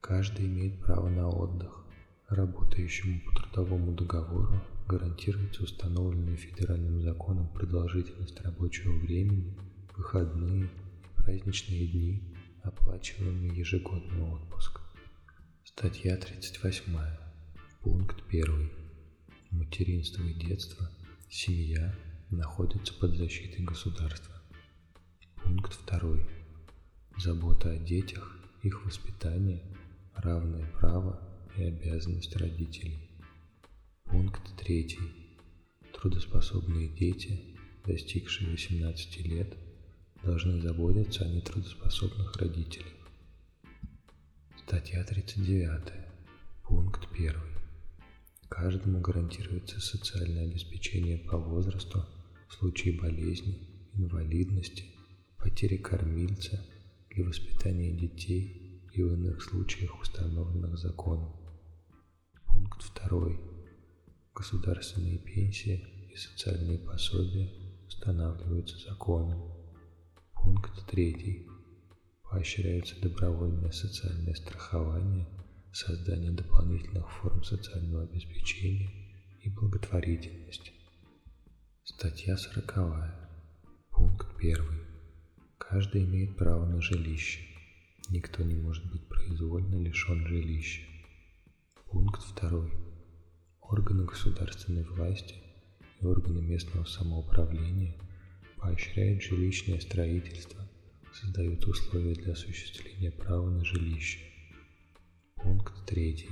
Каждый 0.02 0.48
имеет 0.48 0.82
право 0.82 1.08
на 1.08 1.30
отдых. 1.30 1.86
Работающему 2.28 3.22
по 3.22 3.40
трудовому 3.40 3.94
договору 3.94 4.62
гарантируется 4.86 5.64
установленная 5.64 6.36
федеральным 6.36 7.02
законом 7.02 7.48
продолжительность 7.48 8.42
рабочего 8.42 8.92
времени, 8.98 9.56
выходные 9.96 10.66
и 10.66 11.24
праздничные 11.24 11.88
дни, 11.88 12.22
оплачиваемый 12.62 13.58
ежегодный 13.58 14.24
отпуск. 14.24 14.82
Статья 15.64 16.18
38. 16.18 16.84
Пункт 17.82 18.22
1. 18.28 18.72
Материнство 19.52 20.22
и 20.22 20.34
детство, 20.34 20.92
семья 21.30 21.96
находятся 22.30 22.94
под 22.96 23.16
защитой 23.16 23.64
государства. 23.64 24.35
Пункт 25.46 25.80
2. 25.86 26.18
Забота 27.20 27.70
о 27.70 27.78
детях, 27.78 28.36
их 28.64 28.84
воспитание, 28.84 29.62
равное 30.16 30.66
право 30.80 31.22
и 31.56 31.64
обязанность 31.64 32.36
родителей. 32.36 32.98
Пункт 34.06 34.42
3. 34.58 34.98
Трудоспособные 35.94 36.88
дети, 36.88 37.56
достигшие 37.86 38.50
18 38.50 39.26
лет, 39.28 39.56
должны 40.24 40.60
заботиться 40.60 41.26
о 41.26 41.30
нетрудоспособных 41.30 42.36
родителях. 42.38 42.88
Статья 44.66 45.04
39. 45.04 45.94
Пункт 46.64 47.08
1. 47.14 47.36
Каждому 48.50 49.00
гарантируется 49.00 49.80
социальное 49.80 50.46
обеспечение 50.46 51.20
по 51.20 51.38
возрасту 51.38 52.04
в 52.48 52.54
случае 52.56 53.00
болезни, 53.00 53.60
инвалидности, 53.94 54.95
потери 55.46 55.78
кормильца, 55.78 56.60
для 57.12 57.24
воспитания 57.24 57.92
детей 57.92 58.82
и 58.94 59.04
в 59.04 59.14
иных 59.14 59.44
случаях, 59.44 60.02
установленных 60.02 60.76
законом. 60.80 61.36
Пункт 62.48 62.82
2. 63.08 63.38
Государственные 64.34 65.20
пенсии 65.20 66.10
и 66.12 66.16
социальные 66.16 66.80
пособия 66.80 67.52
устанавливаются 67.88 68.78
законом. 68.90 69.40
Пункт 70.34 70.84
3. 70.90 71.48
Поощряется 72.24 73.00
добровольное 73.00 73.72
социальное 73.72 74.34
страхование, 74.34 75.28
создание 75.72 76.32
дополнительных 76.32 77.08
форм 77.22 77.44
социального 77.44 78.04
обеспечения 78.06 78.90
и 79.42 79.50
благотворительность. 79.50 80.74
Статья 81.84 82.36
40. 82.36 82.74
Пункт 83.92 84.28
1. 84.40 84.85
Каждый 85.70 86.04
имеет 86.04 86.38
право 86.38 86.64
на 86.66 86.80
жилище. 86.80 87.42
Никто 88.10 88.44
не 88.44 88.54
может 88.54 88.86
быть 88.92 89.08
произвольно 89.08 89.82
лишен 89.82 90.26
жилища. 90.28 90.84
Пункт 91.90 92.22
2. 92.40 92.70
Органы 93.62 94.06
государственной 94.06 94.84
власти 94.84 95.34
и 96.00 96.06
органы 96.06 96.42
местного 96.42 96.86
самоуправления 96.86 97.96
поощряют 98.58 99.24
жилищное 99.24 99.80
строительство, 99.80 100.70
создают 101.12 101.66
условия 101.66 102.14
для 102.14 102.34
осуществления 102.34 103.12
права 103.12 103.50
на 103.50 103.66
жилище. 103.66 104.20
Пункт 105.36 105.74
3. 105.88 106.30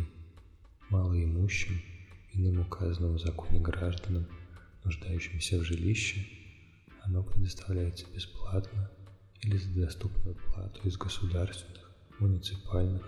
Малоимущим, 0.91 1.82
иным 2.34 2.60
указанным 2.60 3.15
в 3.15 3.19
законе 3.19 3.60
гражданам, 3.60 4.28
нуждающимся 4.84 5.58
в 5.58 5.63
жилище, 5.63 6.24
оно 7.02 7.24
предоставляется 7.24 8.06
бесплатно 8.13 8.91
или 9.43 9.58
за 9.58 9.69
доступную 9.82 10.36
плату 10.36 10.79
из 10.88 10.97
государственных, 10.97 11.91
муниципальных 12.19 13.06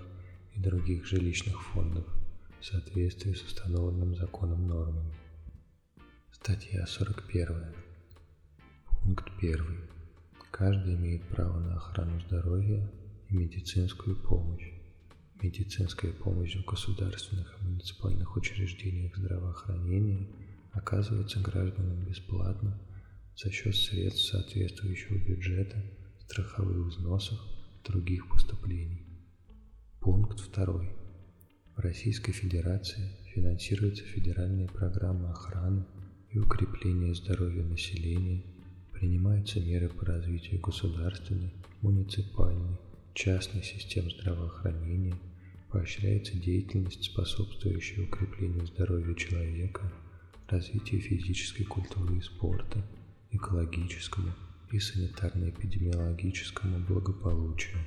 и 0.54 0.60
других 0.60 1.06
жилищных 1.06 1.62
фондов 1.68 2.06
в 2.60 2.66
соответствии 2.66 3.34
с 3.34 3.42
установленным 3.42 4.16
законом 4.16 4.68
нормами. 4.68 5.14
Статья 6.32 6.86
41. 6.86 7.74
Пункт 9.02 9.32
1. 9.38 9.90
Каждый 10.52 10.96
имеет 10.96 11.24
право 11.30 11.60
на 11.60 11.76
охрану 11.76 12.20
здоровья 12.22 12.92
и 13.30 13.36
медицинскую 13.36 14.18
помощь. 14.18 14.72
Медицинская 15.42 16.12
помощь 16.12 16.56
в 16.56 16.66
государственных 16.66 17.58
и 17.60 17.66
муниципальных 17.66 18.36
учреждениях 18.36 19.16
здравоохранения 19.16 20.28
оказывается 20.72 21.40
гражданам 21.40 22.04
бесплатно 22.06 22.78
за 23.36 23.52
счет 23.52 23.76
средств 23.76 24.32
соответствующего 24.32 25.18
бюджета, 25.18 25.84
страховых 26.28 26.88
взносов, 26.88 27.40
других 27.84 28.28
поступлений. 28.30 29.06
Пункт 30.00 30.40
2. 30.54 30.66
В 31.76 31.80
Российской 31.80 32.32
Федерации 32.32 33.12
финансируются 33.34 34.04
федеральные 34.04 34.68
программы 34.68 35.30
охраны 35.30 35.86
и 36.32 36.40
укрепления 36.40 37.14
здоровья 37.14 37.64
населения, 37.64 38.44
принимаются 38.92 39.60
меры 39.60 39.90
по 39.90 40.06
развитию 40.06 40.60
государственной, 40.62 41.54
муниципальной, 41.82 42.80
частной 43.14 43.64
систем 43.64 44.10
здравоохранения, 44.10 45.16
поощряется 45.70 46.38
деятельность, 46.38 47.04
способствующая 47.04 48.06
укреплению 48.06 48.66
здоровья 48.66 49.14
человека, 49.14 49.92
развитию 50.48 51.02
физической 51.02 51.66
культуры 51.66 52.18
и 52.18 52.22
спорта, 52.22 52.84
экологическому 53.32 54.34
и 54.76 54.78
санитарно-эпидемиологическому 54.78 56.86
благополучию. 56.86 57.78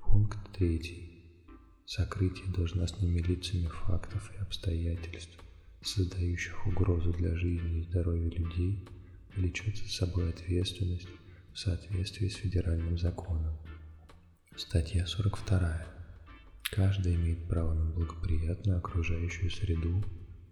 Пункт 0.00 0.38
3. 0.52 1.24
Сокрытие 1.84 2.46
должностными 2.52 3.18
лицами 3.18 3.66
фактов 3.66 4.30
и 4.36 4.40
обстоятельств, 4.40 5.36
создающих 5.82 6.64
угрозу 6.68 7.12
для 7.12 7.34
жизни 7.34 7.80
и 7.80 7.82
здоровья 7.82 8.30
людей, 8.30 8.86
влечет 9.34 9.78
за 9.78 9.88
собой 9.88 10.30
ответственность 10.30 11.08
в 11.52 11.58
соответствии 11.58 12.28
с 12.28 12.36
федеральным 12.36 12.96
законом. 12.96 13.56
Статья 14.56 15.06
42. 15.06 15.86
Каждый 16.70 17.16
имеет 17.16 17.48
право 17.48 17.74
на 17.74 17.90
благоприятную 17.90 18.78
окружающую 18.78 19.50
среду, 19.50 20.04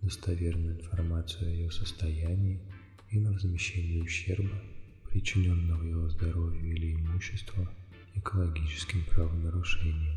достоверную 0.03 0.81
информацию 0.81 1.47
о 1.47 1.51
ее 1.51 1.71
состоянии 1.71 2.61
и 3.11 3.21
на 3.21 3.31
возмещение 3.31 4.03
ущерба, 4.03 4.61
причиненного 5.11 5.83
его 5.85 6.09
здоровью 6.09 6.75
или 6.75 6.95
имуществу 6.95 7.69
экологическим 8.15 9.05
правонарушением. 9.05 10.17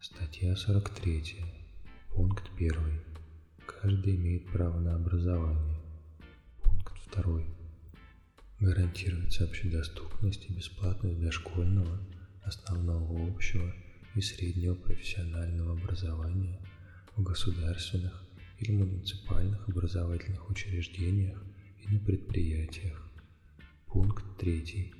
Статья 0.00 0.54
43. 0.56 1.36
Пункт 2.14 2.50
1. 2.56 2.74
Каждый 3.66 4.16
имеет 4.16 4.46
право 4.46 4.78
на 4.80 4.96
образование. 4.96 5.80
Пункт 6.62 6.94
2. 7.14 7.42
Гарантируется 8.60 9.44
общедоступность 9.44 10.46
и 10.48 10.52
бесплатность 10.52 11.20
дошкольного, 11.20 11.98
основного 12.42 13.28
общего 13.28 13.74
и 14.14 14.20
среднего 14.20 14.74
профессионального 14.74 15.72
образования 15.72 16.60
в 17.16 17.22
государственных 17.22 18.24
или 18.58 18.72
муниципальных 18.72 19.68
образовательных 19.68 20.50
учреждениях 20.50 21.42
и 21.78 21.88
на 21.88 21.98
предприятиях. 22.00 23.09
Пункт 23.92 24.24
3. 24.38 24.92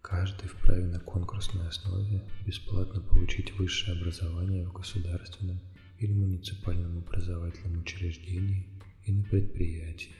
Каждый 0.00 0.48
вправе 0.48 0.86
на 0.86 0.98
конкурсной 0.98 1.68
основе 1.68 2.22
бесплатно 2.46 3.02
получить 3.02 3.52
высшее 3.58 3.98
образование 3.98 4.66
в 4.66 4.72
государственном 4.72 5.60
или 5.98 6.14
муниципальном 6.14 7.00
образовательном 7.00 7.82
учреждении 7.82 8.66
и 9.04 9.12
на 9.12 9.24
предприятии. 9.24 10.14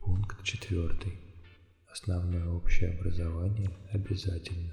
Пункт 0.00 0.42
4. 0.42 0.90
Основное 1.92 2.46
общее 2.46 2.92
образование 2.92 3.70
обязательно. 3.92 4.72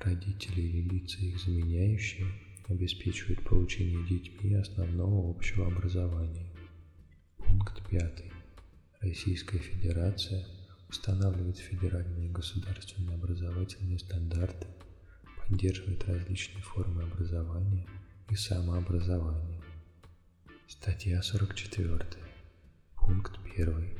Родители 0.00 0.60
или 0.60 0.82
лица 0.82 1.18
их 1.22 1.40
заменяющие 1.40 2.26
обеспечивают 2.68 3.42
получение 3.42 4.06
детьми 4.06 4.52
основного 4.52 5.30
общего 5.30 5.66
образования. 5.68 6.46
Пункт 7.38 7.88
5. 7.88 8.22
Российская 9.00 9.58
Федерация 9.58 10.44
устанавливает 10.88 11.58
федеральные 11.58 12.30
государственные 12.30 13.16
образовательные 13.16 13.98
стандарты, 13.98 14.66
поддерживает 15.46 16.04
различные 16.04 16.62
формы 16.62 17.02
образования 17.02 17.86
и 18.30 18.36
самообразования. 18.36 19.62
Статья 20.68 21.22
44. 21.22 22.06
Пункт 22.96 23.38
1. 23.54 23.98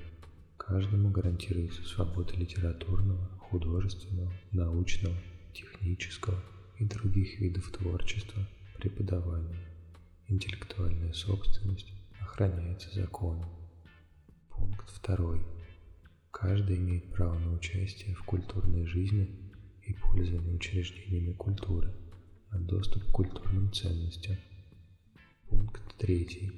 Каждому 0.56 1.10
гарантируется 1.10 1.82
свобода 1.82 2.34
литературного, 2.34 3.28
художественного, 3.38 4.32
научного, 4.50 5.16
технического 5.52 6.42
и 6.78 6.84
других 6.84 7.38
видов 7.38 7.70
творчества, 7.70 8.48
преподавания. 8.78 9.68
Интеллектуальная 10.26 11.12
собственность 11.12 11.92
охраняется 12.20 12.92
законом. 12.94 13.48
Пункт 14.48 14.88
2. 15.06 15.53
Каждый 16.34 16.78
имеет 16.78 17.12
право 17.12 17.38
на 17.38 17.54
участие 17.54 18.12
в 18.16 18.24
культурной 18.24 18.84
жизни 18.86 19.30
и 19.84 19.94
пользование 19.94 20.56
учреждениями 20.56 21.32
культуры, 21.32 21.94
на 22.50 22.58
доступ 22.58 23.04
к 23.04 23.12
культурным 23.12 23.72
ценностям. 23.72 24.36
Пункт 25.48 25.80
3. 25.98 26.50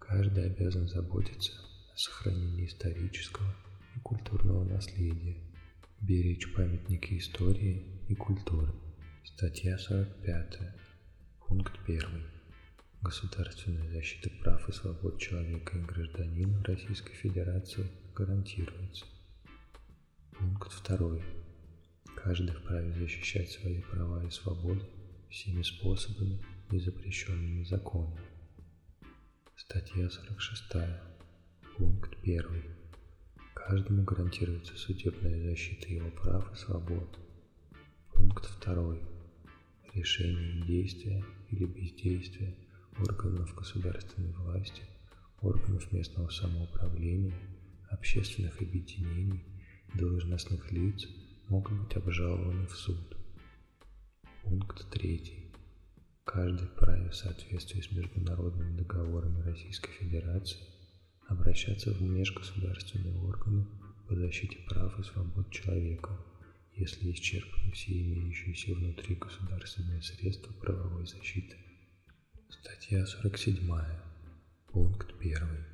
Каждый 0.00 0.46
обязан 0.46 0.88
заботиться 0.88 1.52
о 1.94 1.96
сохранении 1.96 2.66
исторического 2.66 3.54
и 3.94 4.00
культурного 4.00 4.64
наследия, 4.64 5.36
беречь 6.00 6.52
памятники 6.52 7.16
истории 7.16 7.86
и 8.08 8.16
культуры. 8.16 8.74
Статья 9.24 9.78
45. 9.78 10.58
Пункт 11.46 11.78
1. 11.86 12.02
Государственная 13.02 13.88
защита 13.88 14.30
прав 14.42 14.68
и 14.68 14.72
свобод 14.72 15.20
человека 15.20 15.78
и 15.78 15.82
гражданина 15.82 16.62
Российской 16.64 17.14
Федерации 17.14 17.86
гарантируется. 18.20 19.06
Пункт 20.32 20.70
2. 20.86 21.22
Каждый 22.16 22.54
вправе 22.54 22.92
защищать 22.92 23.50
свои 23.50 23.80
права 23.80 24.22
и 24.26 24.30
свободы 24.30 24.84
всеми 25.30 25.62
способами, 25.62 26.38
не 26.70 26.80
запрещенными 26.80 27.64
законом. 27.64 28.18
Статья 29.56 30.10
46. 30.10 30.64
Пункт 31.78 32.14
1. 32.22 32.44
Каждому 33.54 34.02
гарантируется 34.02 34.76
судебная 34.76 35.42
защита 35.42 35.88
его 35.88 36.10
прав 36.10 36.52
и 36.52 36.56
свобод. 36.56 37.18
Пункт 38.12 38.50
2. 38.62 38.98
Решение 39.94 40.58
и 40.58 40.62
действия 40.66 41.24
или 41.48 41.64
бездействия 41.64 42.54
органов 42.98 43.54
государственной 43.54 44.32
власти, 44.32 44.82
органов 45.40 45.90
местного 45.90 46.28
самоуправления, 46.28 47.34
общественных 47.90 48.60
объединений, 48.60 49.44
должностных 49.94 50.70
лиц 50.72 51.06
могут 51.48 51.72
быть 51.82 51.96
обжалованы 51.96 52.66
в 52.66 52.74
суд. 52.74 53.16
Пункт 54.42 54.90
3. 54.90 55.52
Каждый 56.24 56.68
вправе 56.68 57.10
в 57.10 57.14
соответствии 57.14 57.80
с 57.80 57.92
международными 57.92 58.76
договорами 58.76 59.42
Российской 59.42 59.90
Федерации 59.92 60.58
обращаться 61.28 61.92
в 61.92 62.00
межгосударственные 62.00 63.18
органы 63.20 63.66
по 64.08 64.14
защите 64.14 64.58
прав 64.68 64.98
и 64.98 65.02
свобод 65.02 65.50
человека 65.50 66.18
если 66.80 67.12
исчерпаны 67.12 67.72
все 67.72 67.92
имеющиеся 67.92 68.74
внутри 68.74 69.14
государственные 69.16 70.02
средства 70.02 70.52
правовой 70.54 71.06
защиты. 71.06 71.56
Статья 72.48 73.06
47. 73.06 73.70
Пункт 74.68 75.12
1. 75.20 75.69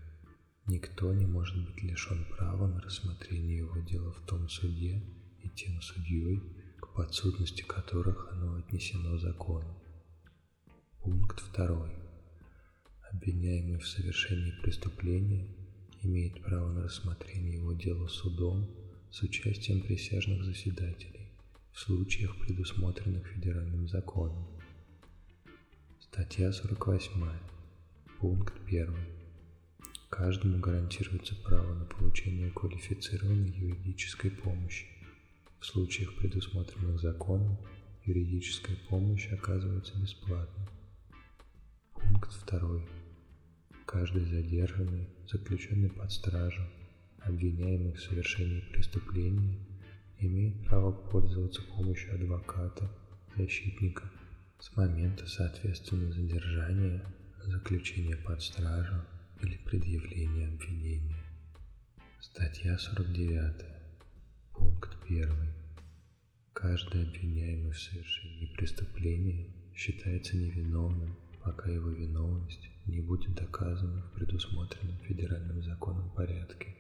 Никто 0.68 1.12
не 1.12 1.26
может 1.26 1.64
быть 1.64 1.80
лишен 1.84 2.24
права 2.24 2.66
на 2.66 2.80
рассмотрение 2.80 3.58
его 3.58 3.78
дела 3.78 4.10
в 4.10 4.26
том 4.26 4.48
суде 4.48 5.00
и 5.44 5.48
тем 5.50 5.80
судьей, 5.80 6.42
к 6.80 6.92
подсудности 6.92 7.62
которых 7.62 8.32
оно 8.32 8.56
отнесено 8.56 9.16
законом. 9.16 9.76
Пункт 11.02 11.40
2. 11.54 11.92
Обвиняемый 13.12 13.78
в 13.78 13.86
совершении 13.86 14.50
преступления 14.60 15.46
имеет 16.02 16.42
право 16.42 16.72
на 16.72 16.82
рассмотрение 16.82 17.54
его 17.54 17.72
дела 17.72 18.08
судом 18.08 18.68
с 19.12 19.22
участием 19.22 19.82
присяжных 19.82 20.42
заседателей 20.44 21.30
в 21.72 21.78
случаях, 21.78 22.36
предусмотренных 22.40 23.24
федеральным 23.28 23.86
законом. 23.86 24.48
Статья 26.00 26.50
48. 26.50 27.22
Пункт 28.18 28.54
1. 28.66 29.15
Каждому 30.08 30.60
гарантируется 30.60 31.34
право 31.34 31.74
на 31.74 31.84
получение 31.84 32.50
квалифицированной 32.52 33.50
юридической 33.50 34.30
помощи. 34.30 34.86
В 35.58 35.66
случаях, 35.66 36.14
предусмотренных 36.14 37.00
законом, 37.00 37.58
юридическая 38.04 38.76
помощь 38.88 39.26
оказывается 39.32 39.98
бесплатно. 39.98 40.68
Пункт 41.92 42.30
2. 42.48 42.80
Каждый 43.84 44.24
задержанный, 44.26 45.08
заключенный 45.28 45.90
под 45.90 46.12
стражу, 46.12 46.62
обвиняемый 47.18 47.92
в 47.92 48.00
совершении 48.00 48.60
преступления, 48.60 49.58
имеет 50.20 50.64
право 50.66 50.92
пользоваться 50.92 51.62
помощью 51.62 52.14
адвоката, 52.14 52.88
защитника 53.36 54.08
с 54.60 54.74
момента 54.76 55.26
соответственно 55.26 56.12
задержания, 56.12 57.04
заключения 57.44 58.16
под 58.16 58.40
стражу 58.40 59.02
или 59.42 59.56
предъявления 59.58 60.48
обвинения. 60.48 61.22
Статья 62.20 62.78
49. 62.78 63.64
Пункт 64.52 64.96
1. 65.04 65.28
Каждый 66.52 67.02
обвиняемый 67.02 67.72
в 67.72 67.78
совершении 67.78 68.54
преступления 68.56 69.46
считается 69.74 70.36
невиновным, 70.36 71.16
пока 71.42 71.70
его 71.70 71.90
виновность 71.90 72.70
не 72.86 73.00
будет 73.00 73.34
доказана 73.34 74.02
в 74.02 74.12
предусмотренном 74.12 74.98
федеральным 75.00 75.62
законом 75.62 76.10
порядке 76.10 76.74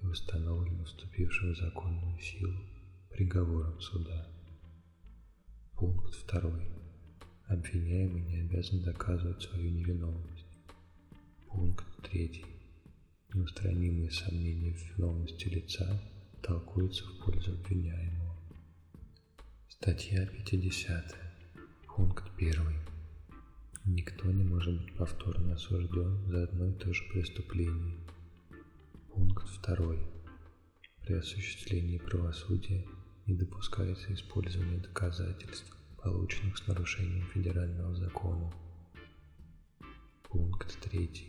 и 0.00 0.06
установлена 0.06 0.84
вступившим 0.84 1.52
в 1.52 1.58
законную 1.58 2.18
силу 2.20 2.60
приговором 3.10 3.80
суда. 3.80 4.28
Пункт 5.74 6.14
2. 6.30 6.52
Обвиняемый 7.48 8.22
не 8.22 8.40
обязан 8.42 8.82
доказывать 8.82 9.42
свою 9.42 9.70
невиновность. 9.70 10.44
Пункт 11.48 11.87
3. 12.02 12.44
Неустранимые 13.34 14.10
сомнения 14.10 14.72
в 14.72 14.96
виновности 14.96 15.48
лица 15.48 16.00
толкуются 16.42 17.04
в 17.04 17.24
пользу 17.24 17.52
обвиняемого. 17.52 18.36
Статья 19.68 20.26
50. 20.26 21.16
Пункт 21.86 22.24
1. 22.36 22.54
Никто 23.86 24.30
не 24.30 24.44
может 24.44 24.80
быть 24.80 24.94
повторно 24.94 25.54
осужден 25.54 26.24
за 26.28 26.44
одно 26.44 26.68
и 26.68 26.74
то 26.74 26.92
же 26.92 27.02
преступление. 27.12 27.98
Пункт 29.12 29.46
2. 29.66 29.96
При 31.02 31.14
осуществлении 31.14 31.98
правосудия 31.98 32.86
не 33.26 33.34
допускается 33.34 34.14
использование 34.14 34.78
доказательств, 34.78 35.76
полученных 36.02 36.58
с 36.58 36.66
нарушением 36.68 37.26
федерального 37.34 37.94
закона. 37.96 38.52
Пункт 40.22 40.78
3. 40.90 41.27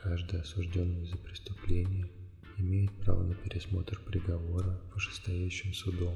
Каждый 0.00 0.40
осужденный 0.40 1.06
за 1.06 1.16
преступление 1.18 2.08
имеет 2.56 2.92
право 3.00 3.24
на 3.24 3.34
пересмотр 3.34 3.98
приговора 3.98 4.80
вышестоящим 4.94 5.74
судом 5.74 6.14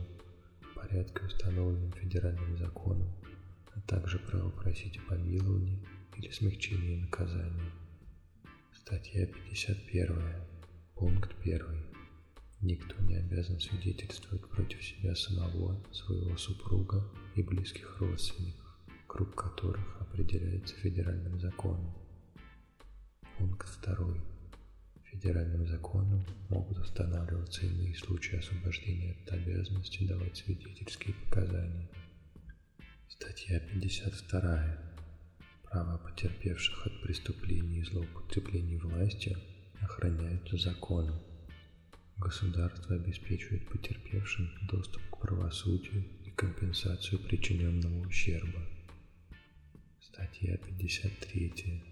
в 0.60 0.74
порядке, 0.74 1.24
установленном 1.24 1.92
федеральным 1.92 2.56
законом 2.58 3.12
а 3.74 3.80
также 3.80 4.20
право 4.20 4.50
просить 4.50 4.98
о 4.98 5.08
помиловании 5.08 5.84
или 6.16 6.30
смягчении 6.30 7.00
наказания. 7.00 7.72
Статья 8.72 9.26
51. 9.26 10.16
Пункт 10.94 11.32
1. 11.42 11.62
Никто 12.60 13.02
не 13.02 13.16
обязан 13.16 13.58
свидетельствовать 13.58 14.48
против 14.48 14.84
себя 14.84 15.16
самого, 15.16 15.82
своего 15.92 16.36
супруга 16.36 17.04
и 17.34 17.42
близких 17.42 17.98
родственников, 17.98 18.78
круг 19.08 19.34
которых 19.34 20.00
определяется 20.00 20.76
федеральным 20.76 21.40
законом. 21.40 22.01
Пункт 23.38 23.68
2. 23.84 23.96
Федеральным 25.04 25.66
законом 25.66 26.24
могут 26.48 26.78
устанавливаться 26.78 27.66
иные 27.66 27.94
случаи 27.94 28.38
освобождения 28.38 29.16
от 29.24 29.32
обязанности 29.32 30.06
давать 30.06 30.36
свидетельские 30.36 31.14
показания– 31.14 31.88
Статья 33.22 33.60
52. 33.60 34.78
Права 35.62 35.98
потерпевших 35.98 36.86
от 36.86 37.02
преступлений 37.02 37.78
и 37.78 37.84
злоупотреблений 37.84 38.78
властью 38.78 39.38
охраняются 39.80 40.56
законом. 40.56 41.20
Государство 42.16 42.96
обеспечивает 42.96 43.68
потерпевшим 43.68 44.50
доступ 44.62 45.02
к 45.10 45.18
правосудию 45.18 46.04
и 46.24 46.30
компенсацию 46.30 47.20
причиненного 47.20 48.06
ущерба. 48.08 48.66
Статья 50.00 50.56
53. 50.56 51.91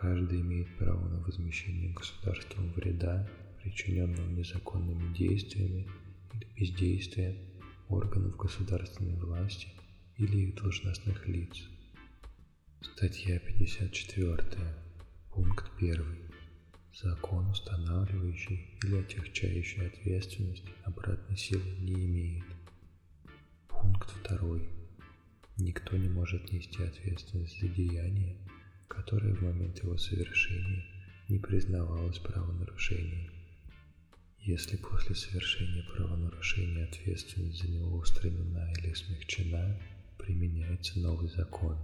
Каждый 0.00 0.40
имеет 0.40 0.78
право 0.78 1.08
на 1.08 1.18
возмещение 1.18 1.92
государством 1.92 2.72
вреда, 2.72 3.28
причиненного 3.62 4.30
незаконными 4.30 5.14
действиями 5.14 5.86
или 6.32 6.46
бездействием 6.56 7.36
органов 7.90 8.34
государственной 8.38 9.16
власти 9.16 9.68
или 10.16 10.38
их 10.38 10.54
должностных 10.54 11.28
лиц. 11.28 11.68
Статья 12.80 13.38
54. 13.40 14.42
Пункт 15.34 15.70
1. 15.76 16.02
Закон, 17.02 17.50
устанавливающий 17.50 18.78
или 18.82 18.96
отягчающий 18.96 19.86
ответственность, 19.86 20.64
обратной 20.84 21.36
силы 21.36 21.76
не 21.78 22.06
имеет. 22.06 22.46
Пункт 23.68 24.14
2. 24.30 24.60
Никто 25.58 25.98
не 25.98 26.08
может 26.08 26.50
нести 26.52 26.82
ответственность 26.82 27.60
за 27.60 27.68
деяние, 27.68 28.38
которое 28.90 29.32
в 29.32 29.40
момент 29.42 29.82
его 29.82 29.96
совершения 29.96 30.84
не 31.28 31.38
признавалось 31.38 32.18
правонарушением. 32.18 33.30
Если 34.40 34.76
после 34.76 35.14
совершения 35.14 35.84
правонарушения 35.94 36.84
ответственность 36.86 37.62
за 37.62 37.70
него 37.70 37.96
устранена 37.96 38.72
или 38.78 38.92
смягчена, 38.92 39.80
применяется 40.18 40.98
новый 40.98 41.28
закон. 41.28 41.78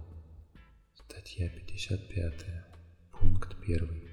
Статья 0.95 1.49
55. 1.49 2.45
Пункт 3.11 3.55
1. 3.63 4.03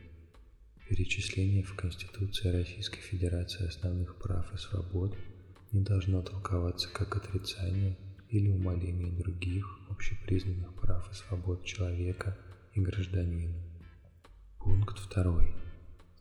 Перечисление 0.89 1.65
в 1.65 1.75
Конституции 1.75 2.49
Российской 2.49 3.01
Федерации 3.01 3.67
основных 3.67 4.17
прав 4.19 4.55
и 4.55 4.57
свобод 4.57 5.19
не 5.73 5.81
должно 5.81 6.23
толковаться 6.23 6.89
как 6.91 7.17
отрицание 7.17 7.99
или 8.29 8.49
умаление 8.49 9.11
других 9.11 9.81
общепризнанных 9.89 10.75
прав 10.75 11.11
и 11.11 11.15
свобод 11.15 11.65
человека 11.65 12.39
и 12.75 12.81
гражданина. 12.81 13.55
Пункт 14.59 15.09
2. 15.15 15.45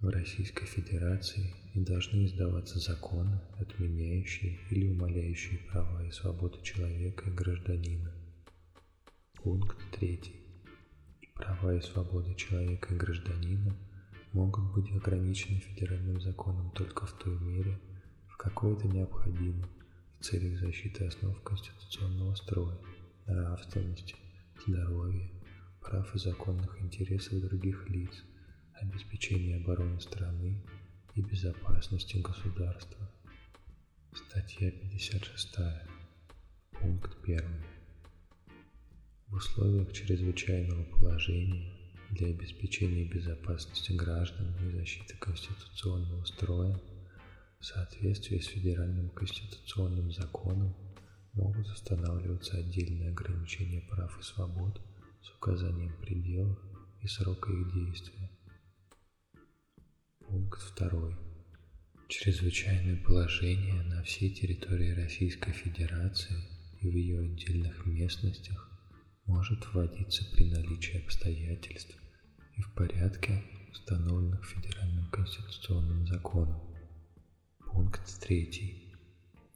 В 0.02 0.10
Российской 0.10 0.68
Федерации 0.68 1.56
не 1.74 1.84
должны 1.84 2.25
издаваться 2.25 2.77
законы, 2.77 3.42
отменяющие 3.58 4.60
или 4.69 4.88
умаляющие 4.88 5.58
права 5.71 6.06
и 6.06 6.12
свободы 6.12 6.62
человека 6.62 7.27
и 7.27 7.34
гражданина. 7.34 8.13
Пункт 9.42 9.77
3. 9.98 10.21
Права 11.34 11.73
и 11.73 11.82
свободы 11.82 12.36
человека 12.36 12.94
и 12.94 12.98
гражданина 12.98 13.75
могут 14.32 14.73
быть 14.75 14.92
ограничены 14.92 15.60
федеральным 15.60 16.21
законом 16.21 16.69
только 16.71 17.08
в 17.08 17.13
той 17.13 17.40
мере, 17.40 17.80
в 18.27 18.38
какой 18.38 18.73
это 18.73 18.88
необходимо 18.88 19.67
в 20.19 20.23
целях 20.23 20.60
защиты 20.60 21.06
основ 21.06 21.42
конституционного 21.42 22.36
строя, 22.36 22.77
нравственности, 23.25 24.15
здоровья, 24.67 25.30
прав 25.84 26.15
и 26.15 26.19
законных 26.19 26.81
интересов 26.81 27.42
других 27.42 27.90
лиц– 27.90 28.23
обеспечения 28.81 29.58
обороны 29.58 30.00
страны 30.00 30.62
и 31.15 31.21
безопасности 31.21 32.17
государства. 32.17 33.10
Статья 34.13 34.71
56. 34.71 35.58
Пункт 36.71 37.17
1. 37.23 37.44
В 39.27 39.36
условиях 39.36 39.92
чрезвычайного 39.94 40.84
положения 40.84 41.73
для 42.10 42.27
обеспечения 42.27 43.06
безопасности 43.06 43.92
граждан 43.94 44.54
и 44.67 44.71
защиты 44.71 45.15
конституционного 45.17 46.23
строя 46.25 46.79
В 47.60 47.65
соответствии 47.65 48.40
с 48.40 48.48
федеральным 48.48 49.10
конституционным 49.10 50.12
законом 50.12 50.75
могут 51.34 51.67
устанавливаться 51.67 52.58
отдельные 52.58 53.10
ограничения 53.10 53.81
прав 53.81 54.19
и 54.19 54.23
свобод 54.23 54.79
с 55.24 55.30
указанием 55.38 55.94
пределов 56.02 56.60
и 57.02 57.08
срока 57.08 57.52
их 57.52 57.74
действия. 57.74 58.30
Пункт 60.19 60.60
2. 60.78 61.17
Чрезвычайное 62.10 62.98
положение 62.98 63.84
на 63.84 64.04
всей 64.04 64.32
территории 64.32 64.92
Российской 64.92 65.54
Федерации 65.54 66.36
и 66.82 66.90
в 66.90 66.94
ее 66.94 67.19
отдельных 67.19 67.86
местностях 67.86 68.69
может 69.26 69.65
вводиться 69.74 70.26
при 70.34 70.52
наличии 70.52 71.02
обстоятельств 71.02 71.98
и 72.58 72.62
в 72.62 72.74
порядке, 72.74 73.42
установленных 73.71 74.44
Федеральным 74.46 75.10
конституционным 75.10 76.06
законом. 76.06 76.62
Пункт 77.60 78.19
3. 78.19 78.94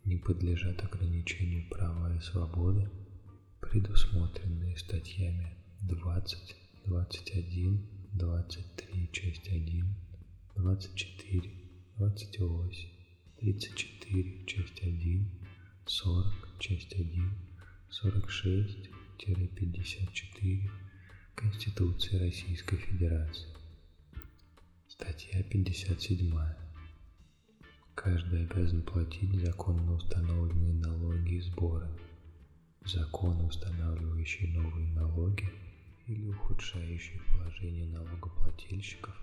Не 0.06 0.16
подлежат 0.16 0.82
ограничению 0.82 1.70
права 1.70 2.16
и 2.16 2.22
свободы, 2.22 2.90
предусмотренные 3.62 4.78
статьями 4.78 5.54
20, 5.82 6.56
21, 6.86 7.88
23, 8.14 9.10
часть 9.12 9.48
1, 9.48 9.96
24, 10.56 11.52
28, 11.98 12.90
34, 13.40 14.46
часть 14.46 14.80
1, 14.82 15.32
40, 15.86 16.50
часть 16.60 16.94
1, 16.94 17.32
46-54 17.90 20.70
Конституции 21.36 22.18
Российской 22.18 22.78
Федерации. 22.78 23.48
Статья 24.88 25.44
57. 25.44 26.34
Каждый 27.96 28.46
обязан 28.46 28.82
платить 28.84 29.34
законно 29.46 29.94
установленные 29.94 30.74
налоги 30.74 31.36
и 31.36 31.42
сборы. 31.42 31.88
Законы, 32.88 33.44
устанавливающие 33.44 34.48
новые 34.58 34.88
налоги 34.94 35.52
или 36.06 36.26
ухудшающие 36.30 37.20
положение 37.34 37.86
налогоплательщиков, 37.88 39.14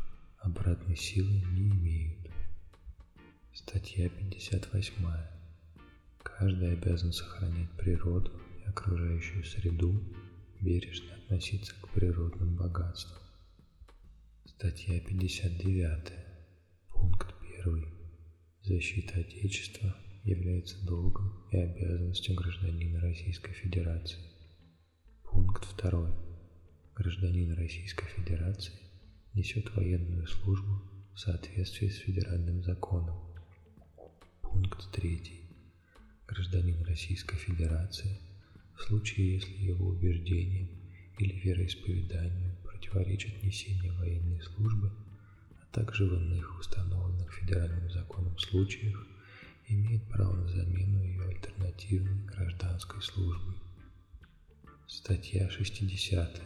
обратной 0.41 0.97
силы 0.97 1.33
не 1.53 1.71
имеют. 1.71 2.31
Статья 3.55 4.11
58. 4.11 4.93
Каждый 6.23 6.73
обязан 6.75 7.15
сохранять 7.15 7.71
природу 7.79 8.33
и 8.63 8.69
окружающую 8.69 9.43
среду, 9.45 9.99
бережно 10.61 11.15
относиться 11.15 11.75
к 11.81 11.89
природным 11.89 12.57
богатствам. 12.57 13.23
Статья 14.45 15.01
59. 15.01 16.13
Пункт 16.91 17.35
1. 17.65 17.89
Защита 18.63 19.21
Отечества 19.21 19.97
является 20.25 20.83
долгом 20.87 21.33
и 21.51 21.59
обязанностью 21.59 22.35
гражданина 22.35 22.99
Российской 23.01 23.53
Федерации. 23.53 24.21
Пункт 25.23 25.77
2. 25.83 26.17
Гражданин 26.95 27.53
Российской 27.53 28.07
Федерации 28.07 28.73
несет 29.35 29.75
военную 29.75 30.27
службу 30.27 30.81
в 31.13 31.21
соответствии 31.21 31.89
с 31.89 31.99
федеральным 31.99 32.63
законом. 32.63 33.17
Пункт 34.41 34.91
3. 34.93 35.43
Гражданин 36.27 36.83
Российской 36.85 37.37
Федерации 37.37 38.19
в 38.77 38.83
случае, 38.83 39.35
если 39.35 39.63
его 39.63 39.89
убеждениям 39.89 40.69
или 41.19 41.39
вероисповеданию 41.41 42.57
противоречит 42.65 43.43
несение 43.43 43.93
военной 43.93 44.41
службы, 44.41 44.91
а 45.61 45.75
также 45.75 46.07
в 46.07 46.15
иных 46.15 46.59
установленных 46.59 47.31
федеральным 47.35 47.91
законом 47.91 48.39
случаях, 48.39 49.07
имеет 49.69 50.07
право 50.09 50.35
на 50.35 50.49
замену 50.49 51.03
ее 51.03 51.23
альтернативной 51.23 52.25
гражданской 52.27 53.01
службой. 53.03 53.55
Статья 54.87 55.49
60. 55.49 56.41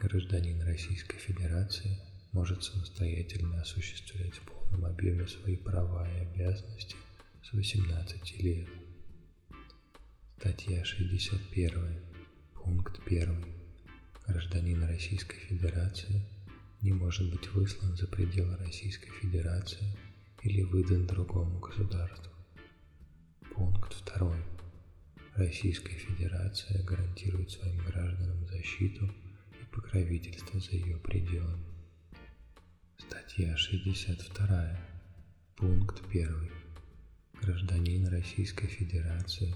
Гражданин 0.00 0.60
Российской 0.62 1.18
Федерации 1.18 1.98
может 2.32 2.64
самостоятельно 2.64 3.60
осуществлять 3.60 4.34
в 4.34 4.42
полном 4.42 4.84
объеме 4.86 5.26
свои 5.28 5.56
права 5.56 6.08
и 6.10 6.20
обязанности 6.22 6.96
с 7.42 7.52
18 7.52 8.42
лет. 8.42 8.68
Статья 10.38 10.84
61. 10.84 12.00
Пункт 12.54 13.00
1 13.06 13.44
гражданин 14.26 14.82
Российской 14.84 15.36
Федерации 15.36 16.22
не 16.80 16.92
может 16.92 17.30
быть 17.30 17.48
выслан 17.52 17.96
за 17.96 18.06
пределы 18.06 18.56
Российской 18.56 19.10
Федерации 19.10 19.96
или 20.44 20.62
выдан 20.62 21.06
другому 21.06 21.58
государству. 21.58 22.30
Пункт 23.54 24.04
2. 24.16 24.36
Российская 25.36 25.96
Федерация 25.96 26.82
гарантирует 26.84 27.50
своим 27.50 27.78
гражданам 27.78 28.46
защиту 28.46 29.06
и 29.06 29.64
покровительство 29.72 30.60
за 30.60 30.72
ее 30.72 30.98
пределами. 30.98 31.64
Статья 32.98 33.56
62. 33.56 34.78
Пункт 35.56 36.02
1. 36.10 36.50
Гражданин 37.40 38.06
Российской 38.08 38.66
Федерации 38.66 39.54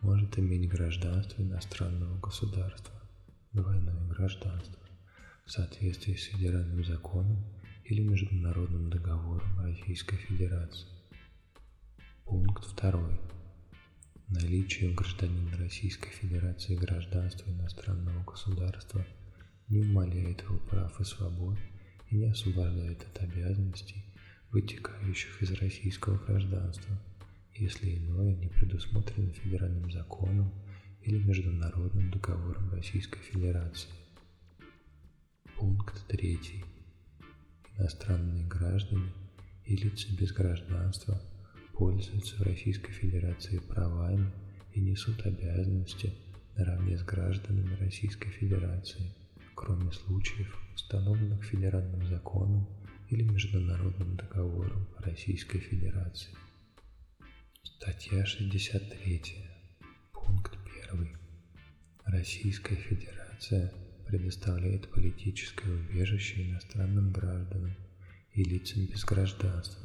может 0.00 0.38
иметь 0.38 0.68
гражданство 0.70 1.42
иностранного 1.42 2.18
государства 2.20 2.94
двойное 3.52 4.06
гражданство 4.06 4.78
в 5.44 5.50
соответствии 5.50 6.14
с 6.14 6.26
федеральным 6.26 6.84
законом 6.84 7.44
или 7.84 8.02
международным 8.02 8.90
договором 8.90 9.60
Российской 9.60 10.16
Федерации. 10.16 10.88
Пункт 12.24 12.76
2. 12.80 13.18
Наличие 14.28 14.90
у 14.90 14.94
гражданина 14.94 15.56
Российской 15.58 16.10
Федерации 16.10 16.76
гражданства 16.76 17.50
иностранного 17.50 18.22
государства 18.24 19.04
не 19.68 19.80
умаляет 19.80 20.42
его 20.42 20.58
прав 20.58 21.00
и 21.00 21.04
свобод 21.04 21.58
и 22.10 22.16
не 22.16 22.26
освобождает 22.26 23.02
от 23.02 23.22
обязанностей, 23.22 24.04
вытекающих 24.52 25.42
из 25.42 25.52
российского 25.60 26.16
гражданства, 26.18 26.96
если 27.54 27.96
иное 27.96 28.34
не 28.36 28.48
предусмотрено 28.48 29.32
федеральным 29.32 29.90
законом 29.90 30.52
или 31.02 31.18
международным 31.18 32.10
договором 32.10 32.72
Российской 32.72 33.20
Федерации. 33.20 33.90
Пункт 35.56 36.06
3. 36.06 36.64
Иностранные 37.80 38.44
граждане 38.44 39.10
и 39.64 39.74
лица 39.74 40.14
без 40.14 40.32
гражданства 40.32 41.18
пользуются 41.72 42.36
в 42.36 42.42
Российской 42.42 42.92
Федерации 42.92 43.58
правами 43.58 44.30
и 44.74 44.82
несут 44.82 45.24
обязанности 45.24 46.12
наравне 46.58 46.98
с 46.98 47.02
гражданами 47.02 47.74
Российской 47.76 48.28
Федерации, 48.28 49.14
кроме 49.54 49.90
случаев, 49.92 50.54
установленных 50.74 51.42
федеральным 51.42 52.06
законом 52.06 52.68
или 53.08 53.22
международным 53.22 54.14
договором 54.14 54.86
Российской 54.98 55.60
Федерации. 55.60 56.36
Статья 57.62 58.26
63. 58.26 59.22
Пункт 60.12 60.52
Первый. 60.66 61.16
Российская 62.04 62.76
Федерация 62.76 63.72
предоставляет 64.10 64.90
политическое 64.90 65.70
убежище 65.70 66.42
иностранным 66.42 67.12
гражданам 67.12 67.76
и 68.34 68.42
лицам 68.42 68.84
без 68.86 69.04
гражданства 69.04 69.80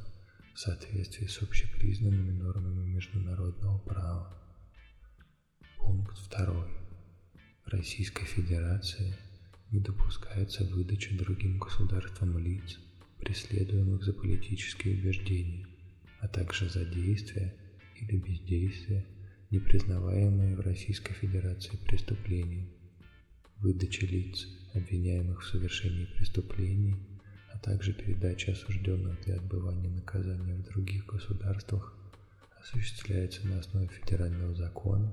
в 0.55 0.59
соответствии 0.59 1.27
с 1.27 1.43
общепризнанными 1.43 2.31
нормами 2.31 2.89
международного 2.89 3.77
права. 3.77 4.35
Пункт 5.77 6.17
2. 6.31 6.67
Российской 7.67 8.25
Федерации 8.25 9.15
не 9.69 9.79
допускается 9.79 10.63
выдача 10.63 11.15
другим 11.15 11.59
государствам 11.59 12.39
лиц, 12.39 12.79
преследуемых 13.19 14.03
за 14.03 14.13
политические 14.13 14.95
убеждения, 14.95 15.67
а 16.19 16.27
также 16.27 16.67
за 16.67 16.83
действия 16.83 17.53
или 18.01 18.17
бездействие 18.17 19.05
непризнаваемые 19.51 20.55
в 20.55 20.61
Российской 20.61 21.13
Федерации 21.13 21.77
преступления, 21.77 22.67
выдача 23.59 24.05
лиц, 24.05 24.47
обвиняемых 24.73 25.41
в 25.41 25.47
совершении 25.47 26.05
преступлений, 26.05 26.95
а 27.51 27.59
также 27.59 27.93
передача 27.93 28.51
осужденных 28.51 29.21
для 29.21 29.35
отбывания 29.35 29.89
наказания 29.89 30.55
в 30.55 30.63
других 30.63 31.05
государствах 31.05 31.93
осуществляется 32.59 33.47
на 33.47 33.59
основе 33.59 33.87
федерального 33.87 34.55
закона 34.55 35.11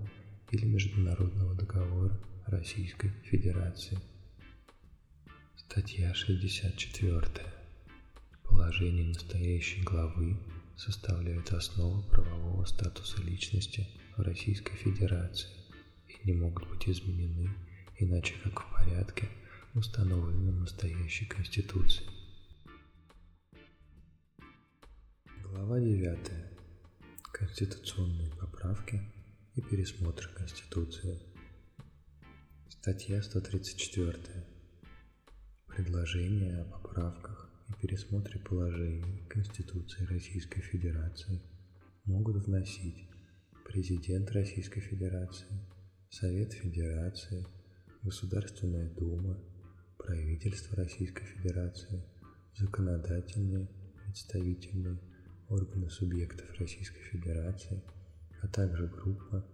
или 0.50 0.66
международного 0.66 1.54
договора 1.54 2.18
Российской 2.46 3.10
Федерации. 3.24 3.98
Статья 5.56 6.12
64. 6.12 7.26
Положение 8.42 9.06
настоящей 9.06 9.82
главы 9.82 10.36
составляют 10.76 11.52
основу 11.52 12.02
правового 12.08 12.64
статуса 12.64 13.22
личности– 13.22 13.88
Российской 14.16 14.76
Федерации 14.76 15.48
и 16.06 16.26
не 16.26 16.34
могут 16.34 16.68
быть 16.68 16.88
изменены 16.88 17.50
иначе 17.98 18.34
как 18.42 18.60
в 18.60 18.72
порядке, 18.72 19.28
установленном 19.74 20.60
настоящей 20.60 21.26
Конституцией. 21.26 22.08
Глава 25.42 25.72
Глава 25.72 25.80
9. 25.80 26.18
Конституционные 27.32 28.30
поправки 28.32 29.00
и 29.54 29.60
пересмотр 29.60 30.28
Конституции. 30.36 31.18
Статья 32.68 33.22
134. 33.22 34.18
Предложения 35.66 36.60
о 36.60 36.64
поправках 36.64 37.48
и 37.68 37.72
пересмотре 37.80 38.38
положений 38.40 39.26
Конституции 39.30 40.04
Российской 40.04 40.60
Федерации 40.60 41.40
могут 42.04 42.44
вносить 42.46 43.08
Президент 43.64 44.30
Российской 44.32 44.80
Федерации, 44.80 45.46
Совет 46.10 46.52
Федерации, 46.52 47.46
Государственная 48.02 48.90
Дума, 48.90 49.38
правительство 49.96 50.76
Российской 50.76 51.24
Федерации, 51.24 52.02
законодательные, 52.56 53.68
представительные 54.04 54.98
органы 55.48 55.88
субъектов 55.88 56.50
Российской 56.58 57.00
Федерации, 57.02 57.80
а 58.42 58.48
также 58.48 58.88
группа 58.88 59.46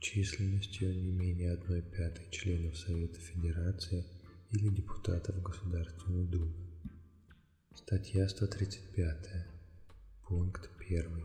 численностью 0.00 0.92
не 1.00 1.12
менее 1.12 1.52
1 1.52 1.82
пятой 1.92 2.28
членов 2.30 2.76
Совета 2.76 3.20
Федерации 3.20 4.04
или 4.50 4.68
депутатов 4.68 5.40
Государственной 5.40 6.26
Думы. 6.26 6.54
Статья 7.72 8.28
135. 8.28 9.46
Пункт 10.26 10.68
1. 10.80 11.24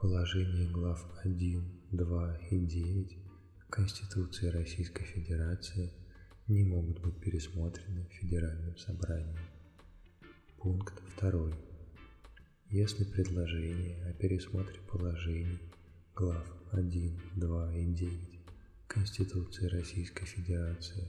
Положение 0.00 0.70
глав 0.70 1.04
1, 1.24 1.82
2 1.90 2.38
и 2.50 2.58
9 2.60 3.27
Конституции 3.70 4.46
Российской 4.48 5.04
Федерации 5.04 5.92
не 6.48 6.64
могут 6.64 7.00
быть 7.00 7.20
пересмотрены 7.20 8.08
Федеральным 8.10 8.76
собранием. 8.78 9.38
Пункт 10.56 10.94
2. 11.20 11.52
Если 12.70 13.04
предложение 13.04 14.02
о 14.06 14.14
пересмотре 14.14 14.80
положений 14.90 15.60
глав 16.14 16.50
1, 16.72 17.20
2 17.36 17.76
и 17.76 17.84
9 17.84 18.40
Конституции 18.86 19.66
Российской 19.66 20.24
Федерации 20.24 21.06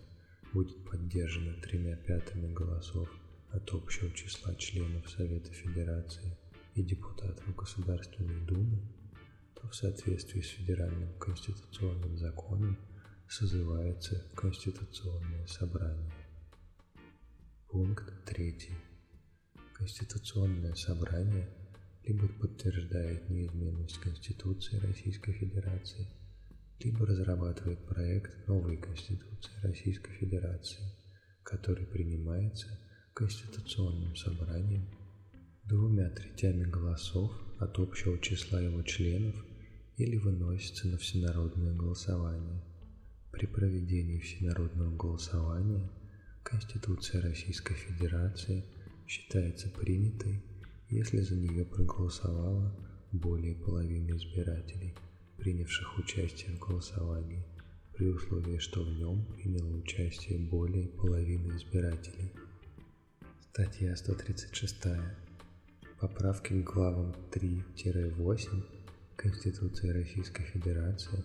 будет 0.51 0.83
поддержано 0.83 1.53
тремя 1.61 1.95
пятыми 1.95 2.53
голосов 2.53 3.09
от 3.51 3.73
общего 3.73 4.11
числа 4.11 4.53
членов 4.55 5.09
Совета 5.09 5.51
Федерации 5.53 6.37
и 6.75 6.83
депутатов 6.83 7.55
Государственной 7.55 8.45
Думы, 8.45 8.81
то 9.61 9.67
в 9.67 9.75
соответствии 9.75 10.41
с 10.41 10.49
Федеральным 10.49 11.13
конституционным 11.19 12.17
законом 12.17 12.77
созывается 13.27 14.25
Конституционное 14.35 15.45
собрание. 15.47 16.13
Пункт 17.67 18.25
3. 18.25 18.71
Конституционное 19.73 20.73
собрание 20.75 21.49
либо 22.05 22.27
подтверждает 22.27 23.29
неизменность 23.29 23.99
Конституции 23.99 24.79
Российской 24.79 25.33
Федерации, 25.33 26.07
либо 26.79 27.05
разрабатывает 27.05 27.85
проект 27.85 28.47
новой 28.47 28.77
Конституции 28.77 29.51
Российской 29.61 30.13
Федерации, 30.13 30.83
который 31.43 31.85
принимается 31.85 32.79
Конституционным 33.13 34.15
собранием 34.15 34.89
двумя 35.65 36.09
третями 36.09 36.63
голосов 36.63 37.31
от 37.59 37.77
общего 37.77 38.17
числа 38.19 38.61
его 38.61 38.81
членов 38.81 39.35
или 39.99 40.17
выносится 40.17 40.87
на 40.87 40.97
всенародное 40.97 41.75
голосование. 41.75 42.63
При 43.31 43.45
проведении 43.45 44.19
всенародного 44.19 44.95
голосования 44.97 45.87
Конституция 46.43 47.21
Российской 47.21 47.75
Федерации– 47.75 48.65
считается 49.09 49.69
принятой, 49.69 50.39
если 50.87 51.21
за 51.21 51.35
нее 51.35 51.65
проголосовало 51.65 52.71
более 53.11 53.55
половины 53.55 54.15
избирателей, 54.15 54.93
принявших 55.37 55.97
участие 55.97 56.55
в 56.55 56.59
голосовании, 56.59 57.43
при 57.95 58.05
условии, 58.05 58.59
что 58.59 58.83
в 58.83 58.89
нем 58.91 59.25
приняло 59.33 59.75
участие 59.77 60.37
более 60.37 60.87
половины 60.89 61.55
избирателей. 61.57 62.31
Статья 63.51 63.95
136. 63.95 64.75
Поправки 65.99 66.61
к 66.61 66.71
главам 66.71 67.15
3-8 67.31 68.63
Конституции 69.21 69.89
Российской 69.89 70.43
Федерации 70.43 71.23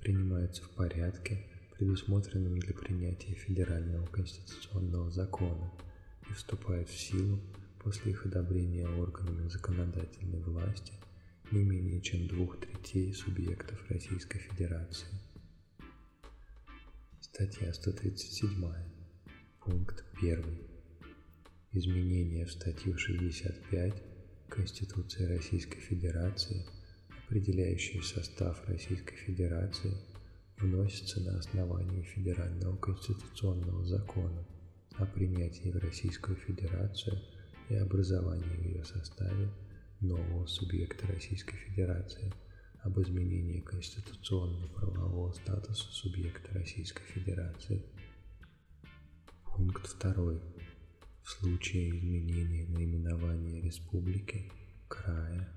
принимаются 0.00 0.62
в 0.62 0.70
порядке, 0.70 1.44
предусмотренном 1.76 2.58
для 2.58 2.74
принятия 2.74 3.34
федерального 3.34 4.06
конституционного 4.06 5.10
закона– 5.10 5.70
и 6.30 6.34
вступает 6.34 6.88
в 6.88 6.98
силу 6.98 7.40
после 7.82 8.12
их 8.12 8.26
одобрения 8.26 8.88
органами 8.88 9.48
законодательной 9.48 10.40
власти 10.40 10.92
не 11.50 11.62
менее 11.62 12.00
чем 12.00 12.28
двух 12.28 12.58
третей 12.60 13.12
субъектов 13.12 13.78
Российской 13.90 14.38
Федерации. 14.38 15.08
Статья 17.20 17.72
137. 17.74 18.64
Пункт 19.60 20.04
1. 20.16 20.44
Изменения 21.72 22.46
в 22.46 22.52
статью 22.52 22.96
65 22.96 24.02
Конституции 24.48 25.24
Российской 25.24 25.80
Федерации, 25.80 26.64
определяющие 27.32 28.02
состав 28.02 28.62
Российской 28.68 29.16
Федерации, 29.16 29.96
вносятся 30.58 31.18
на 31.22 31.38
основании 31.38 32.02
Федерального 32.02 32.76
конституционного 32.76 33.86
закона– 33.86 34.46
о 34.98 35.06
принятии 35.06 35.70
в 35.70 35.78
Российскую 35.78 36.36
Федерацию 36.36 37.18
и 37.70 37.76
образовании 37.76 38.54
в 38.54 38.64
ее 38.66 38.84
составе 38.84 39.48
нового 40.00 40.44
субъекта 40.44 41.06
Российской 41.06 41.56
Федерации, 41.56 42.30
об 42.82 43.00
изменении 43.00 43.60
конституционно-правового 43.60 45.32
статуса 45.32 45.90
субъекта 45.90 46.52
Российской 46.52 47.04
Федерации. 47.04 47.82
Пункт 49.46 49.98
2. 50.02 50.12
В 51.22 51.30
случае 51.30 51.96
изменения 51.96 52.66
наименования 52.66 53.62
республики, 53.62 54.52
края, 54.86 55.48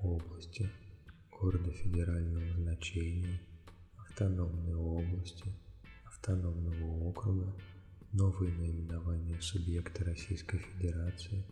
области, 0.00 0.70
города 1.40 1.70
федерального 1.70 2.52
значения, 2.54 3.40
автономной 3.96 4.74
области, 4.74 5.52
автономного 6.04 7.08
округа 7.08 7.54
Новое 8.12 8.50
наименование 8.56 9.40
субъекта 9.40 10.02
Российской 10.02 10.58
Федерации 10.58 11.44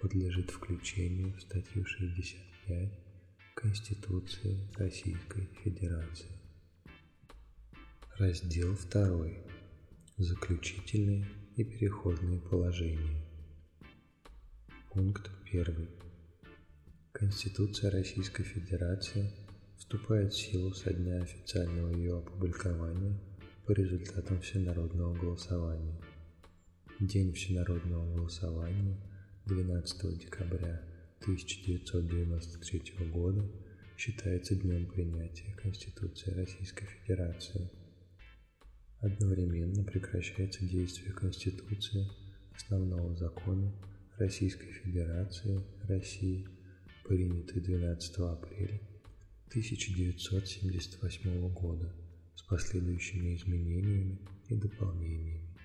подлежит 0.00 0.50
включению 0.50 1.34
в 1.34 1.40
статью 1.42 1.84
65 1.84 2.92
Конституции 3.56 4.56
Российской 4.76 5.48
Федерации. 5.64 6.30
Раздел 8.16 8.76
2. 8.92 9.28
Заключительные 10.16 11.26
и 11.56 11.64
переходные 11.64 12.40
положения. 12.40 13.26
Пункт 14.92 15.28
1. 15.50 16.05
Конституция 17.18 17.90
Российской 17.90 18.42
Федерации 18.42 19.32
вступает 19.78 20.34
в 20.34 20.36
силу 20.36 20.74
со 20.74 20.92
дня 20.92 21.22
официального 21.22 21.96
ее 21.96 22.18
опубликования– 22.18 23.18
по 23.66 23.72
результатам 23.72 24.38
всенародного 24.42 25.14
голосования. 25.14 25.98
День 27.00 27.32
всенародного 27.32 28.14
голосования 28.14 28.96
12 29.46 30.18
декабря 30.18 30.82
1993 31.22 33.08
года 33.08 33.50
считается 33.96 34.54
днем 34.54 34.84
принятия 34.84 35.52
Конституции 35.60 36.32
Российской 36.32 36.84
Федерации. 36.84 37.70
Одновременно 39.00 39.82
прекращается 39.84 40.66
действие 40.66 41.14
Конституции, 41.14 42.06
основного 42.54 43.16
закона 43.16 43.72
Российской 44.18 44.70
Федерации 44.70 45.64
России, 45.88 46.46
принятый 47.06 47.60
12 47.60 48.18
апреля 48.18 48.80
1978 49.48 51.52
года 51.52 51.94
с 52.34 52.42
последующими 52.42 53.36
изменениями 53.36 54.18
и 54.48 54.56
дополнениями. 54.56 55.56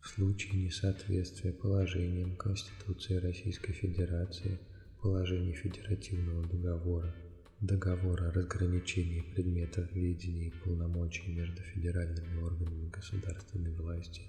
В 0.00 0.06
случае 0.06 0.66
несоответствия 0.66 1.52
положениям 1.52 2.36
Конституции 2.36 3.16
Российской 3.16 3.72
Федерации, 3.72 4.60
положений 5.00 5.54
Федеративного 5.54 6.46
договора, 6.46 7.12
договора 7.60 8.28
о 8.28 8.32
разграничении 8.32 9.22
предметов 9.34 9.90
ведения 9.92 10.46
и 10.46 10.54
полномочий 10.64 11.32
между 11.32 11.60
федеральными 11.62 12.40
органами 12.40 12.88
государственной 12.88 13.72
власти 13.72 14.22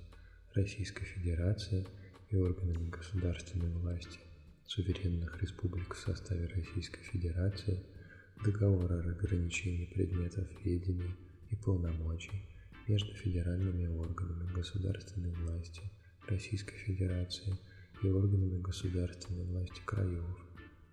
Российской 0.56 1.06
Федерации 1.06 1.86
и 2.32 2.38
органами 2.38 2.89
государственной 2.89 3.70
власти 3.70 4.20
суверенных 4.68 5.41
республик 5.41 5.93
в 5.93 5.99
составе 5.99 6.47
Российской 6.47 7.01
Федерации– 7.01 7.84
договора 8.43 8.99
о 8.99 9.01
разграничении 9.01 9.86
предметов 9.86 10.47
ведения 10.64 11.16
и 11.49 11.55
полномочий 11.55 12.45
между 12.88 13.14
федеральными 13.14 13.88
органами 13.88 14.51
государственной 14.51 15.32
власти 15.32 15.82
Российской 16.28 16.76
Федерации 16.76 17.57
и 18.01 18.09
органами 18.09 18.61
государственной 18.61 19.45
власти 19.45 19.82
краев 19.86 20.26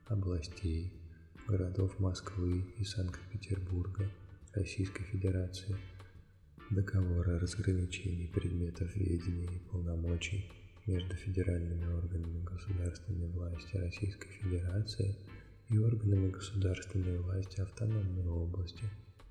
областей, 0.06 0.92
городов 1.48 1.98
Москвы 1.98 2.64
и 2.78 2.84
Санкт-Петербурга 2.84 4.08
Российской 4.52 5.02
Федерации, 5.04 5.76
договора 6.70 7.36
о 7.36 7.40
разграничении 7.40 8.28
предметов 8.28 8.94
ведения 8.94 9.46
и 9.46 9.70
полномочий 9.70 10.48
между 10.90 11.14
федеральными 11.14 11.86
органами 11.86 12.42
государственной 12.42 13.28
власти 13.28 13.76
Российской 13.76 14.28
Федерации 14.28 15.16
и 15.68 15.78
органами 15.78 16.30
государственной 16.30 17.16
власти 17.18 17.60
автономной 17.60 18.26
области, 18.26 18.82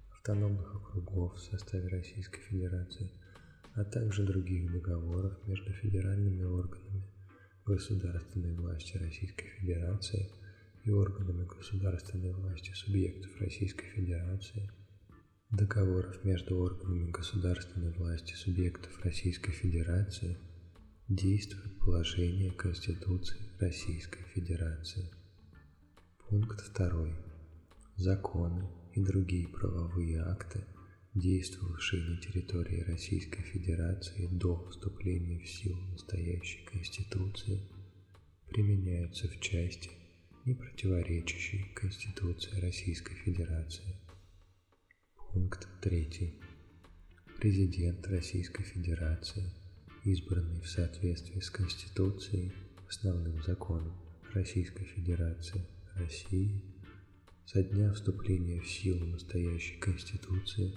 автономных 0.10 0.74
округов 0.74 1.36
в 1.36 1.44
составе 1.44 1.90
Российской 1.90 2.40
Федерации, 2.44 3.12
а 3.76 3.84
также 3.84 4.24
других 4.24 4.72
договоров 4.72 5.34
между 5.48 5.74
федеральными 5.74 6.44
органами 6.44 7.04
государственной 7.66 8.56
власти 8.56 8.96
Российской 8.96 9.48
Федерации 9.60 10.32
и 10.86 10.92
органами 10.92 11.46
государственной 11.46 12.32
власти 12.32 12.72
субъектов 12.72 13.32
Российской 13.42 13.86
Федерации, 13.88 14.72
договоров 15.52 16.24
между 16.24 16.58
органами 16.58 17.12
государственной 17.12 17.92
власти 17.92 18.34
субъектов 18.34 18.98
Российской 19.04 19.52
Федерации– 19.52 20.38
действует 21.10 21.80
положение 21.80 22.52
Конституции 22.52 23.40
Российской 23.60 24.22
Федерации. 24.36 25.10
Пункт 26.30 26.72
2. 26.78 27.18
Законы 27.96 28.70
и 28.94 29.02
другие 29.02 29.48
правовые 29.48 30.22
акты, 30.22 30.64
действовавшие 31.16 32.04
на 32.04 32.18
территории 32.18 32.82
Российской 32.82 33.42
Федерации 33.42 34.28
до 34.28 34.70
вступления 34.70 35.40
в 35.40 35.50
силу 35.50 35.82
настоящей 35.88 36.64
Конституции, 36.66 37.68
применяются 38.52 39.28
в 39.28 39.40
части, 39.40 39.90
не 40.46 40.54
противоречащей 40.54 41.74
Конституции 41.74 42.60
Российской 42.60 43.16
Федерации. 43.16 43.96
Пункт 45.16 45.68
3. 45.82 46.40
Президент 47.40 48.06
Российской 48.06 48.62
Федерации– 48.62 49.52
избранный 50.04 50.62
в 50.62 50.70
соответствии 50.70 51.40
с 51.40 51.50
Конституцией, 51.50 52.54
основным 52.88 53.42
законом 53.44 53.94
Российской 54.34 54.86
Федерации 54.86 55.66
России, 55.96 56.64
со 57.46 57.64
дня 57.64 57.92
вступления 57.94 58.62
в 58.62 58.68
силу 58.68 59.06
настоящей 59.08 59.80
Конституции 59.80 60.74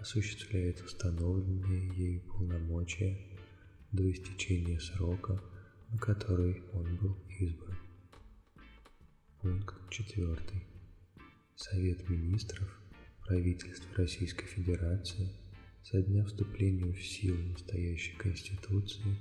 осуществляет 0.00 0.80
установленные 0.82 1.94
ею 1.96 2.20
полномочия 2.22 3.18
до 3.92 4.10
истечения 4.10 4.80
срока, 4.80 5.40
на 5.90 5.98
который 5.98 6.62
он 6.72 6.96
был 6.96 7.16
избран. 7.38 7.78
Пункт 9.40 9.76
4. 9.90 10.36
Совет 11.56 12.08
министров 12.08 12.68
правительства 13.24 13.88
Российской 13.96 14.46
Федерации– 14.46 15.30
со 15.90 16.02
дня 16.02 16.22
вступления 16.22 16.92
в 16.92 17.02
силу 17.02 17.38
настоящей 17.44 18.14
Конституции 18.18 19.16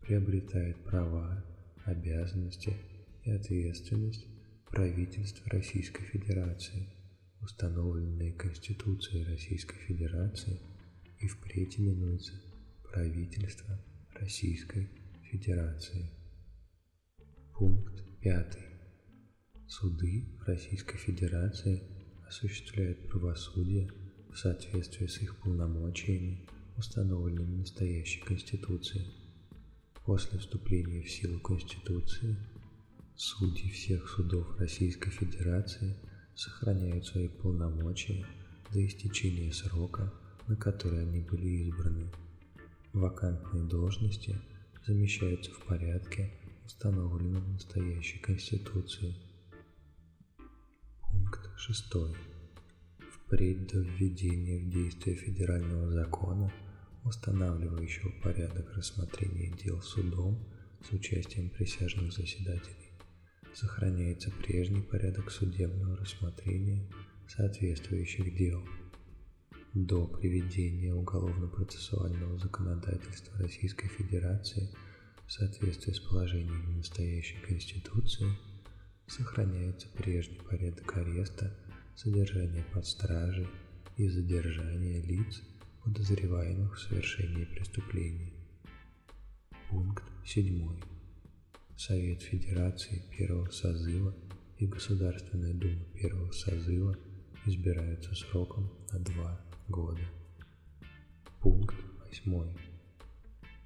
приобретает 0.00 0.84
права, 0.84 1.42
обязанности 1.86 2.76
и 3.24 3.30
ответственность 3.30 4.26
правительства 4.70 5.48
Российской 5.48 6.02
Федерации, 6.04 6.90
установленные 7.40 8.34
Конституцией 8.34 9.24
Российской 9.24 9.78
Федерации 9.78 10.60
и 11.20 11.26
впредь 11.26 11.80
именуется 11.80 12.34
правительство 12.92 13.82
Российской 14.12 14.90
Федерации. 15.30 16.10
Пункт 17.54 18.04
5. 18.20 18.58
Суды 19.68 20.36
Российской 20.46 20.98
Федерации 20.98 21.82
осуществляют 22.26 23.08
правосудие 23.08 23.88
в 24.34 24.38
соответствии 24.38 25.06
с 25.06 25.22
их 25.22 25.36
полномочиями, 25.36 26.40
установленными 26.76 27.58
настоящей 27.58 28.20
Конституцией. 28.20 29.14
После 30.04 30.38
вступления 30.40 31.02
в 31.02 31.10
силу 31.10 31.38
Конституции 31.38 32.36
судьи 33.14 33.70
всех 33.70 34.08
судов 34.08 34.58
Российской 34.58 35.10
Федерации 35.10 35.94
сохраняют 36.34 37.06
свои 37.06 37.28
полномочия 37.28 38.26
до 38.72 38.84
истечения 38.84 39.52
срока, 39.52 40.12
на 40.48 40.56
который 40.56 41.02
они 41.02 41.20
были 41.20 41.46
избраны. 41.46 42.10
Вакантные 42.92 43.64
должности 43.64 44.36
замещаются 44.84 45.52
в 45.52 45.64
порядке, 45.64 46.32
установленном 46.66 47.52
настоящей 47.52 48.18
Конституцией. 48.18 49.16
Пункт 51.00 51.48
6 51.56 51.94
впредь 53.26 53.66
до 53.66 53.78
введения 53.78 54.58
в 54.58 54.70
действие 54.70 55.16
федерального 55.16 55.90
закона, 55.90 56.52
устанавливающего 57.04 58.12
порядок 58.22 58.72
рассмотрения 58.74 59.50
дел 59.62 59.80
судом 59.80 60.38
с 60.82 60.92
участием 60.92 61.48
присяжных 61.50 62.12
заседателей, 62.12 62.90
сохраняется 63.54 64.30
прежний 64.42 64.82
порядок 64.82 65.30
судебного 65.30 65.96
рассмотрения 65.96 66.86
соответствующих 67.28 68.36
дел. 68.36 68.62
До 69.72 70.06
приведения 70.06 70.94
уголовно-процессуального 70.94 72.38
законодательства 72.38 73.38
Российской 73.38 73.88
Федерации 73.88 74.70
в 75.26 75.32
соответствии 75.32 75.92
с 75.92 76.00
положениями 76.00 76.76
настоящей 76.76 77.38
Конституции 77.38 78.28
сохраняется 79.06 79.88
прежний 79.88 80.40
порядок 80.48 80.96
ареста 80.96 81.56
содержание 81.96 82.64
под 82.72 82.86
стражей 82.86 83.46
и 83.96 84.08
задержание 84.08 85.00
лиц, 85.02 85.42
подозреваемых 85.84 86.76
в 86.76 86.80
совершении 86.80 87.44
преступлений. 87.44 88.32
Пункт 89.70 90.04
7. 90.26 90.80
Совет 91.76 92.22
Федерации 92.22 93.02
первого 93.16 93.50
созыва 93.50 94.14
и 94.58 94.66
Государственная 94.66 95.54
Дума 95.54 95.84
первого 95.94 96.30
созыва 96.32 96.96
избираются 97.46 98.14
сроком 98.14 98.72
на 98.92 98.98
два 99.00 99.40
года. 99.68 100.02
Пункт 101.40 101.76
8. 102.06 102.56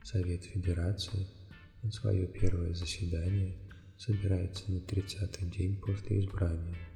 Совет 0.02 0.44
Федерации 0.44 1.26
на 1.82 1.90
свое 1.92 2.26
первое 2.26 2.74
заседание 2.74 3.56
собирается 3.96 4.70
на 4.70 4.78
30-й 4.78 5.50
день 5.50 5.76
после 5.76 6.20
избрания 6.20 6.87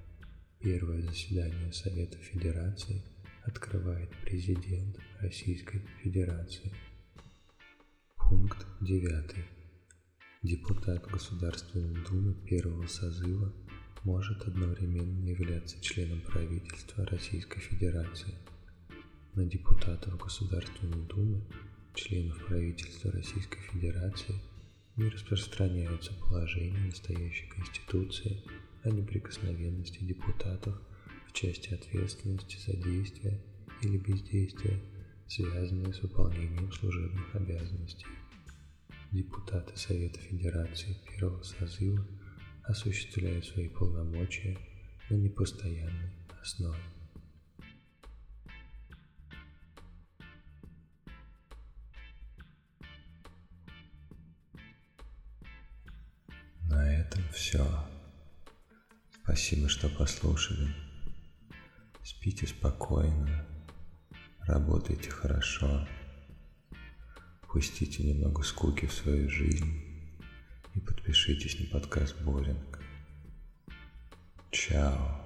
Первое 0.63 1.03
заседание 1.03 1.73
Совета 1.73 2.17
Федерации 2.19 3.03
открывает 3.43 4.09
президент 4.25 4.97
Российской 5.19 5.81
Федерации. 6.05 6.73
Пункт 8.17 8.65
9. 8.81 9.45
Депутат 10.45 11.05
Государственной 11.11 12.01
Думы 12.09 12.35
первого 12.47 12.87
созыва 12.87 13.53
может 14.05 14.43
одновременно 14.43 15.31
являться 15.31 15.81
членом 15.81 16.21
правительства 16.21 17.05
Российской 17.07 17.59
Федерации. 17.59 18.37
На 19.35 19.45
депутатов 19.45 20.17
Государственной 20.17 21.05
Думы, 21.09 21.43
членов 21.97 22.39
правительства 22.47 23.11
Российской 23.11 23.59
Федерации 23.73 24.41
не 24.95 25.09
распространяются 25.09 26.13
положения 26.21 26.87
настоящей 26.87 27.49
Конституции 27.49 28.45
о 28.85 28.91
неприкосновенности 28.91 30.03
депутатов 30.05 30.81
в 31.29 31.33
части 31.33 31.73
ответственности 31.73 32.59
за 32.59 32.77
действия 32.77 33.41
или 33.83 33.97
бездействия, 33.99 34.81
связанные 35.29 35.93
с 35.93 36.03
выполнением 36.03 36.73
служебных 36.73 37.35
обязанностей. 37.35 38.07
Депутаты 39.13 39.77
Совета 39.77 40.19
Федерации 40.19 40.97
первого 41.19 41.43
созыва 41.43 42.07
осуществляют 42.65 43.45
свои 43.45 43.69
полномочия 43.69 44.57
на 45.11 45.15
непостоянной 45.15 46.13
основе. 46.41 46.79
На 56.69 57.01
этом 57.01 57.23
все. 57.33 57.92
Спасибо, 59.35 59.67
что 59.67 59.89
послушали. 59.89 60.69
Спите 62.05 62.47
спокойно, 62.47 63.47
работайте 64.41 65.09
хорошо, 65.09 65.89
пустите 67.51 68.03
немного 68.03 68.43
скуки 68.43 68.85
в 68.85 68.93
свою 68.93 69.31
жизнь 69.31 69.73
и 70.75 70.81
подпишитесь 70.81 71.59
на 71.61 71.65
подкаст 71.65 72.21
Боринг. 72.21 72.79
Чао. 74.51 75.22